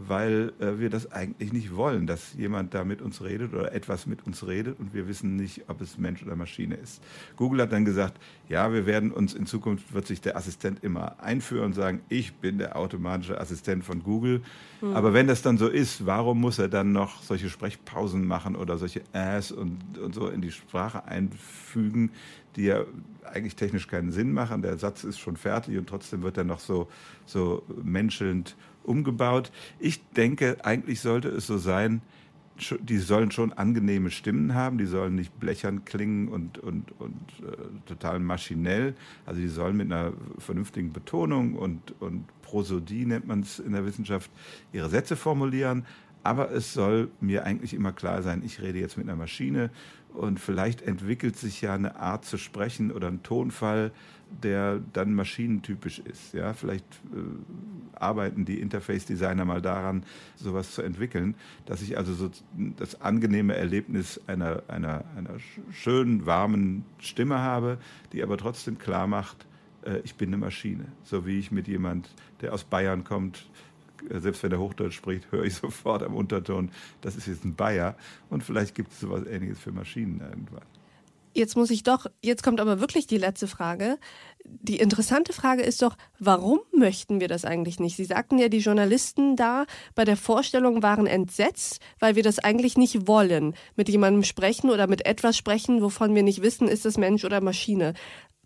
weil 0.00 0.52
äh, 0.60 0.78
wir 0.78 0.90
das 0.90 1.10
eigentlich 1.10 1.52
nicht 1.52 1.74
wollen, 1.74 2.06
dass 2.06 2.34
jemand 2.34 2.72
da 2.72 2.84
mit 2.84 3.02
uns 3.02 3.22
redet 3.22 3.52
oder 3.52 3.72
etwas 3.72 4.06
mit 4.06 4.24
uns 4.26 4.46
redet 4.46 4.78
und 4.78 4.94
wir 4.94 5.08
wissen 5.08 5.34
nicht, 5.34 5.64
ob 5.66 5.80
es 5.80 5.98
Mensch 5.98 6.22
oder 6.22 6.36
Maschine 6.36 6.76
ist. 6.76 7.02
Google 7.34 7.62
hat 7.62 7.72
dann 7.72 7.84
gesagt, 7.84 8.20
ja, 8.48 8.72
wir 8.72 8.86
werden 8.86 9.10
uns 9.10 9.34
in 9.34 9.46
Zukunft, 9.46 9.92
wird 9.92 10.06
sich 10.06 10.20
der 10.20 10.36
Assistent 10.36 10.84
immer 10.84 11.20
einführen 11.20 11.64
und 11.64 11.72
sagen, 11.74 12.00
ich 12.08 12.34
bin 12.34 12.58
der 12.58 12.76
automatische 12.76 13.40
Assistent 13.40 13.82
von 13.82 14.04
Google. 14.04 14.42
Mhm. 14.80 14.94
Aber 14.94 15.14
wenn 15.14 15.26
das 15.26 15.42
dann 15.42 15.58
so 15.58 15.66
ist, 15.66 16.06
warum 16.06 16.40
muss 16.40 16.60
er 16.60 16.68
dann 16.68 16.92
noch 16.92 17.20
solche 17.22 17.48
Sprechpausen 17.48 18.24
machen 18.24 18.54
oder 18.54 18.78
solche 18.78 19.02
Äs 19.12 19.50
und, 19.50 19.98
und 19.98 20.14
so 20.14 20.28
in 20.28 20.40
die 20.40 20.52
Sprache 20.52 21.06
einfügen, 21.06 22.10
die 22.54 22.66
ja 22.66 22.84
eigentlich 23.24 23.56
technisch 23.56 23.88
keinen 23.88 24.12
Sinn 24.12 24.32
machen. 24.32 24.62
Der 24.62 24.78
Satz 24.78 25.04
ist 25.04 25.18
schon 25.18 25.36
fertig 25.36 25.76
und 25.76 25.88
trotzdem 25.88 26.22
wird 26.22 26.36
er 26.36 26.44
noch 26.44 26.60
so, 26.60 26.88
so 27.26 27.62
menschelnd 27.82 28.56
umgebaut. 28.88 29.52
Ich 29.78 30.02
denke, 30.10 30.56
eigentlich 30.64 31.00
sollte 31.00 31.28
es 31.28 31.46
so 31.46 31.58
sein, 31.58 32.02
die 32.80 32.98
sollen 32.98 33.30
schon 33.30 33.52
angenehme 33.52 34.10
Stimmen 34.10 34.54
haben, 34.54 34.78
die 34.78 34.86
sollen 34.86 35.14
nicht 35.14 35.38
blechern 35.38 35.84
klingen 35.84 36.28
und, 36.28 36.58
und, 36.58 36.92
und 36.98 37.14
äh, 37.40 37.56
total 37.86 38.18
maschinell. 38.18 38.94
Also 39.26 39.40
die 39.40 39.48
sollen 39.48 39.76
mit 39.76 39.92
einer 39.92 40.12
vernünftigen 40.38 40.92
Betonung 40.92 41.54
und, 41.54 41.94
und 42.00 42.24
Prosodie, 42.42 43.06
nennt 43.06 43.28
man 43.28 43.40
es 43.40 43.58
in 43.58 43.72
der 43.72 43.86
Wissenschaft, 43.86 44.30
ihre 44.72 44.88
Sätze 44.88 45.14
formulieren. 45.14 45.86
Aber 46.24 46.50
es 46.50 46.74
soll 46.74 47.10
mir 47.20 47.44
eigentlich 47.44 47.74
immer 47.74 47.92
klar 47.92 48.22
sein, 48.22 48.42
ich 48.44 48.60
rede 48.60 48.80
jetzt 48.80 48.96
mit 48.98 49.06
einer 49.08 49.16
Maschine 49.16 49.70
und 50.14 50.40
vielleicht 50.40 50.82
entwickelt 50.82 51.36
sich 51.36 51.60
ja 51.60 51.74
eine 51.74 51.96
Art 51.96 52.24
zu 52.24 52.38
sprechen 52.38 52.90
oder 52.90 53.08
ein 53.08 53.22
Tonfall, 53.22 53.92
der 54.42 54.80
dann 54.92 55.14
maschinentypisch 55.14 56.00
ist. 56.00 56.34
Ja, 56.34 56.52
vielleicht 56.52 56.84
äh, 57.14 57.98
arbeiten 57.98 58.44
die 58.44 58.60
Interface-Designer 58.60 59.44
mal 59.44 59.62
daran, 59.62 60.04
sowas 60.36 60.72
zu 60.72 60.82
entwickeln, 60.82 61.34
dass 61.66 61.82
ich 61.82 61.96
also 61.96 62.14
so 62.14 62.30
das 62.76 63.00
angenehme 63.00 63.56
Erlebnis 63.56 64.20
einer, 64.26 64.62
einer, 64.68 65.04
einer 65.16 65.38
schönen, 65.70 66.26
warmen 66.26 66.84
Stimme 66.98 67.38
habe, 67.38 67.78
die 68.12 68.22
aber 68.22 68.36
trotzdem 68.36 68.78
klar 68.78 69.06
macht, 69.06 69.46
äh, 69.84 70.00
ich 70.04 70.14
bin 70.14 70.28
eine 70.30 70.38
Maschine. 70.38 70.86
So 71.04 71.26
wie 71.26 71.38
ich 71.38 71.50
mit 71.50 71.68
jemand, 71.68 72.10
der 72.40 72.52
aus 72.52 72.64
Bayern 72.64 73.04
kommt, 73.04 73.46
selbst 74.10 74.42
wenn 74.42 74.52
er 74.52 74.58
Hochdeutsch 74.58 74.94
spricht, 74.94 75.26
höre 75.32 75.44
ich 75.44 75.54
sofort 75.54 76.02
am 76.02 76.14
Unterton, 76.14 76.70
das 77.00 77.16
ist 77.16 77.26
jetzt 77.26 77.44
ein 77.44 77.54
Bayer. 77.54 77.96
Und 78.30 78.42
vielleicht 78.42 78.74
gibt 78.74 78.92
es 78.92 79.00
sowas 79.00 79.26
Ähnliches 79.26 79.58
für 79.58 79.72
Maschinen 79.72 80.20
irgendwann. 80.20 80.62
Jetzt 81.34 81.56
muss 81.56 81.70
ich 81.70 81.84
doch, 81.84 82.06
jetzt 82.20 82.42
kommt 82.42 82.60
aber 82.60 82.80
wirklich 82.80 83.06
die 83.06 83.16
letzte 83.16 83.46
Frage. 83.46 83.98
Die 84.44 84.78
interessante 84.78 85.32
Frage 85.32 85.62
ist 85.62 85.82
doch, 85.82 85.96
warum 86.18 86.58
möchten 86.72 87.20
wir 87.20 87.28
das 87.28 87.44
eigentlich 87.44 87.78
nicht? 87.78 87.96
Sie 87.96 88.06
sagten 88.06 88.38
ja, 88.38 88.48
die 88.48 88.58
Journalisten 88.58 89.36
da 89.36 89.66
bei 89.94 90.04
der 90.04 90.16
Vorstellung 90.16 90.82
waren 90.82 91.06
entsetzt, 91.06 91.80
weil 92.00 92.16
wir 92.16 92.22
das 92.22 92.38
eigentlich 92.38 92.76
nicht 92.76 93.06
wollen. 93.06 93.54
Mit 93.76 93.88
jemandem 93.88 94.24
sprechen 94.24 94.70
oder 94.70 94.88
mit 94.88 95.06
etwas 95.06 95.36
sprechen, 95.36 95.80
wovon 95.80 96.14
wir 96.14 96.22
nicht 96.22 96.42
wissen, 96.42 96.66
ist 96.66 96.86
es 96.86 96.96
Mensch 96.96 97.24
oder 97.24 97.40
Maschine. 97.40 97.94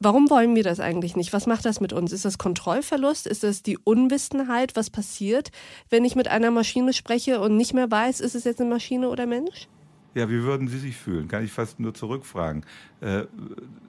Warum 0.05 0.31
wollen 0.31 0.57
wir 0.57 0.65
das 0.65 0.81
eigentlich 0.81 1.15
nicht? 1.15 1.33
Was 1.33 1.47
macht 1.47 1.65
das 1.65 1.81
mit 1.81 1.93
uns? 1.93 2.11
Ist 2.11 2.25
das 2.25 2.37
Kontrollverlust? 2.37 3.29
Ist 3.29 3.45
das 3.45 3.63
die 3.63 3.79
Unwissenheit, 3.79 4.75
was 4.75 4.91
passiert, 4.91 5.53
wenn 5.91 6.05
ich 6.05 6.17
mit 6.17 6.27
einer 6.27 6.51
Maschine 6.51 6.93
spreche 6.93 7.39
und 7.41 7.57
nicht 7.57 7.73
mehr 7.73 7.89
weiß, 7.89 8.19
ist 8.19 8.35
es 8.35 8.43
jetzt 8.43 8.61
eine 8.61 8.69
Maschine 8.69 9.09
oder 9.11 9.27
Mensch? 9.27 9.69
Ja, 10.15 10.29
wie 10.29 10.43
würden 10.43 10.67
Sie 10.67 10.79
sich 10.79 10.97
fühlen? 10.97 11.29
Kann 11.29 11.45
ich 11.45 11.53
fast 11.53 11.79
nur 11.79 11.95
zurückfragen. 11.95 12.65
Äh, 13.01 13.27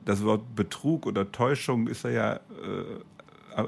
das 0.06 0.23
Wort 0.23 0.56
Betrug 0.56 1.08
oder 1.08 1.32
Täuschung 1.32 1.88
ist 1.88 2.04
ja 2.04 2.36
äh, 2.36 2.39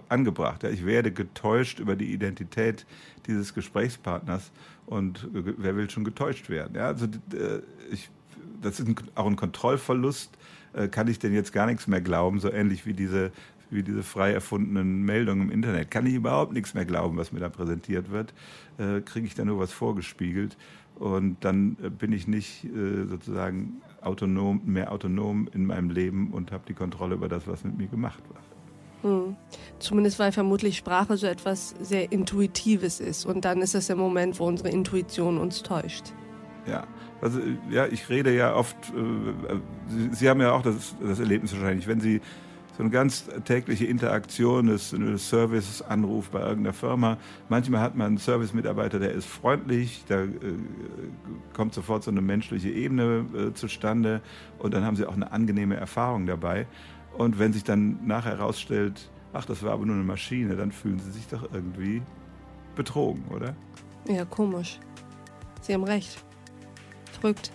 angebracht. 0.07 0.63
Ich 0.65 0.85
werde 0.85 1.11
getäuscht 1.11 1.79
über 1.79 1.95
die 1.95 2.13
Identität 2.13 2.85
dieses 3.25 3.55
Gesprächspartners 3.55 4.51
und 4.85 5.27
wer 5.31 5.75
will 5.75 5.89
schon 5.89 6.03
getäuscht 6.03 6.49
werden? 6.49 6.77
Also 6.77 7.05
äh, 7.05 7.61
das 8.61 8.79
ist 8.79 8.87
auch 9.15 9.25
ein 9.25 9.35
Kontrollverlust. 9.35 10.29
Kann 10.91 11.07
ich 11.07 11.19
denn 11.19 11.33
jetzt 11.33 11.53
gar 11.53 11.67
nichts 11.67 11.87
mehr 11.87 12.01
glauben, 12.01 12.39
so 12.39 12.51
ähnlich 12.51 12.85
wie 12.85 12.93
diese 12.93 13.31
wie 13.69 13.83
diese 13.83 14.03
frei 14.03 14.31
erfundenen 14.31 15.03
Meldungen 15.03 15.47
im 15.47 15.51
Internet. 15.51 15.91
Kann 15.91 16.05
ich 16.05 16.13
überhaupt 16.13 16.53
nichts 16.53 16.73
mehr 16.73 16.85
glauben, 16.85 17.17
was 17.17 17.31
mir 17.31 17.39
da 17.39 17.49
präsentiert 17.49 18.11
wird. 18.11 18.33
Äh, 18.77 19.01
Kriege 19.01 19.27
ich 19.27 19.35
da 19.35 19.45
nur 19.45 19.59
was 19.59 19.71
vorgespiegelt. 19.71 20.57
Und 20.95 21.37
dann 21.41 21.77
äh, 21.83 21.89
bin 21.89 22.11
ich 22.11 22.27
nicht 22.27 22.65
äh, 22.65 23.05
sozusagen 23.05 23.81
autonom, 24.01 24.61
mehr 24.65 24.91
autonom 24.91 25.49
in 25.53 25.65
meinem 25.65 25.89
Leben 25.89 26.31
und 26.31 26.51
habe 26.51 26.63
die 26.67 26.73
Kontrolle 26.73 27.15
über 27.15 27.27
das, 27.27 27.47
was 27.47 27.63
mit 27.63 27.77
mir 27.77 27.87
gemacht 27.87 28.23
wird. 28.29 28.39
Hm. 29.01 29.35
Zumindest 29.79 30.19
weil 30.19 30.31
vermutlich 30.31 30.77
Sprache 30.77 31.17
so 31.17 31.27
etwas 31.27 31.75
sehr 31.81 32.11
Intuitives 32.11 32.99
ist. 32.99 33.25
Und 33.25 33.45
dann 33.45 33.61
ist 33.61 33.75
es 33.75 33.87
der 33.87 33.95
Moment, 33.95 34.39
wo 34.39 34.45
unsere 34.45 34.69
Intuition 34.69 35.37
uns 35.37 35.63
täuscht. 35.63 36.13
Ja, 36.65 36.87
also 37.21 37.39
ja, 37.69 37.85
ich 37.87 38.09
rede 38.09 38.35
ja 38.35 38.55
oft, 38.55 38.75
äh, 38.89 39.55
Sie, 39.87 40.09
Sie, 40.13 40.29
haben 40.29 40.41
ja 40.41 40.51
auch 40.51 40.61
das, 40.61 40.95
das 41.01 41.19
Erlebnis 41.19 41.53
wahrscheinlich, 41.53 41.87
wenn 41.87 41.99
Sie 41.99 42.21
so 42.77 42.83
eine 42.83 42.89
ganz 42.89 43.25
tägliche 43.45 43.85
Interaktion, 43.85 44.69
ein 44.69 45.17
Service-Anruf 45.17 46.29
bei 46.29 46.41
irgendeiner 46.41 46.73
Firma. 46.73 47.17
Manchmal 47.47 47.79
hat 47.79 47.95
man 47.95 48.07
einen 48.07 48.17
Service-Mitarbeiter, 48.17 48.99
der 48.99 49.11
ist 49.11 49.27
freundlich, 49.27 50.03
da 50.09 50.23
äh, 50.23 50.29
kommt 51.53 51.73
sofort 51.73 52.03
so 52.03 52.11
eine 52.11 52.21
menschliche 52.21 52.69
Ebene 52.69 53.25
äh, 53.33 53.53
zustande 53.53 54.21
und 54.59 54.73
dann 54.73 54.83
haben 54.83 54.97
sie 54.97 55.05
auch 55.05 55.13
eine 55.13 55.31
angenehme 55.31 55.77
Erfahrung 55.77 56.25
dabei. 56.25 56.67
Und 57.17 57.39
wenn 57.39 57.53
sich 57.53 57.63
dann 57.63 58.05
nachher 58.05 58.37
herausstellt, 58.37 59.09
ach, 59.31 59.45
das 59.45 59.63
war 59.63 59.71
aber 59.71 59.85
nur 59.85 59.95
eine 59.95 60.03
Maschine, 60.03 60.57
dann 60.57 60.73
fühlen 60.73 60.99
sie 60.99 61.11
sich 61.11 61.27
doch 61.27 61.47
irgendwie 61.53 62.01
betrogen, 62.75 63.23
oder? 63.33 63.55
Ja, 64.09 64.25
komisch. 64.25 64.79
Sie 65.61 65.73
haben 65.73 65.85
recht. 65.85 66.23
Verrückt. 67.25 67.49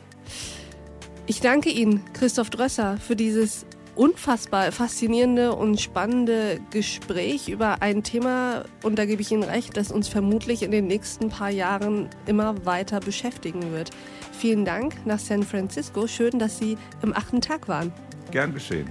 Ich 1.28 1.40
danke 1.40 1.70
Ihnen, 1.70 2.02
Christoph 2.12 2.50
Drösser, 2.50 2.96
für 2.96 3.14
dieses 3.14 3.66
unfassbar 3.94 4.72
faszinierende 4.72 5.54
und 5.54 5.80
spannende 5.80 6.59
Gespräch 6.72 7.48
über 7.48 7.80
ein 7.80 8.02
Thema, 8.02 8.64
und 8.83 8.98
da 8.98 9.04
gebe 9.04 9.22
ich 9.22 9.30
Ihnen 9.30 9.44
recht, 9.44 9.76
das 9.76 9.92
uns 9.92 10.09
vermutlich 10.09 10.64
in 10.64 10.72
den 10.72 10.88
nächsten 10.88 11.28
paar 11.28 11.50
Jahren 11.50 12.09
immer 12.26 12.66
weiter 12.66 12.98
beschäftigen 12.98 13.70
wird. 13.70 13.90
Vielen 14.33 14.64
Dank 14.64 15.06
nach 15.06 15.20
San 15.20 15.44
Francisco. 15.44 16.09
Schön, 16.09 16.40
dass 16.40 16.59
Sie 16.59 16.76
im 17.02 17.14
achten 17.14 17.40
Tag 17.40 17.68
waren. 17.68 17.92
Gern 18.33 18.52
geschehen. 18.52 18.90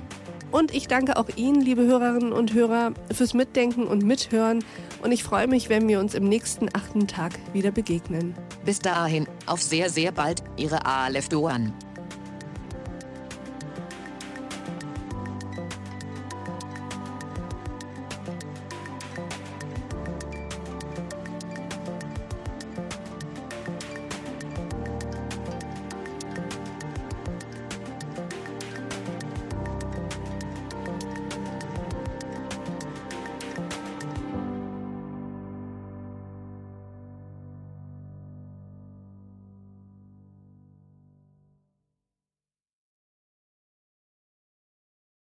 Und 0.51 0.73
ich 0.73 0.87
danke 0.87 1.17
auch 1.17 1.27
Ihnen, 1.35 1.61
liebe 1.61 1.83
Hörerinnen 1.83 2.33
und 2.33 2.53
Hörer, 2.53 2.93
fürs 3.13 3.33
Mitdenken 3.33 3.85
und 3.85 4.03
Mithören. 4.03 4.63
Und 5.03 5.11
ich 5.11 5.23
freue 5.23 5.47
mich, 5.47 5.69
wenn 5.69 5.87
wir 5.87 5.99
uns 5.99 6.15
im 6.15 6.23
nächsten 6.23 6.69
achten 6.73 7.07
Tag 7.07 7.33
wieder 7.53 7.71
begegnen. 7.71 8.33
Bis 8.65 8.79
dahin, 8.79 9.27
auf 9.45 9.61
sehr, 9.61 9.89
sehr 9.89 10.11
bald, 10.11 10.43
Ihre 10.57 10.85
Aleph 10.85 11.29
Doan. 11.29 11.73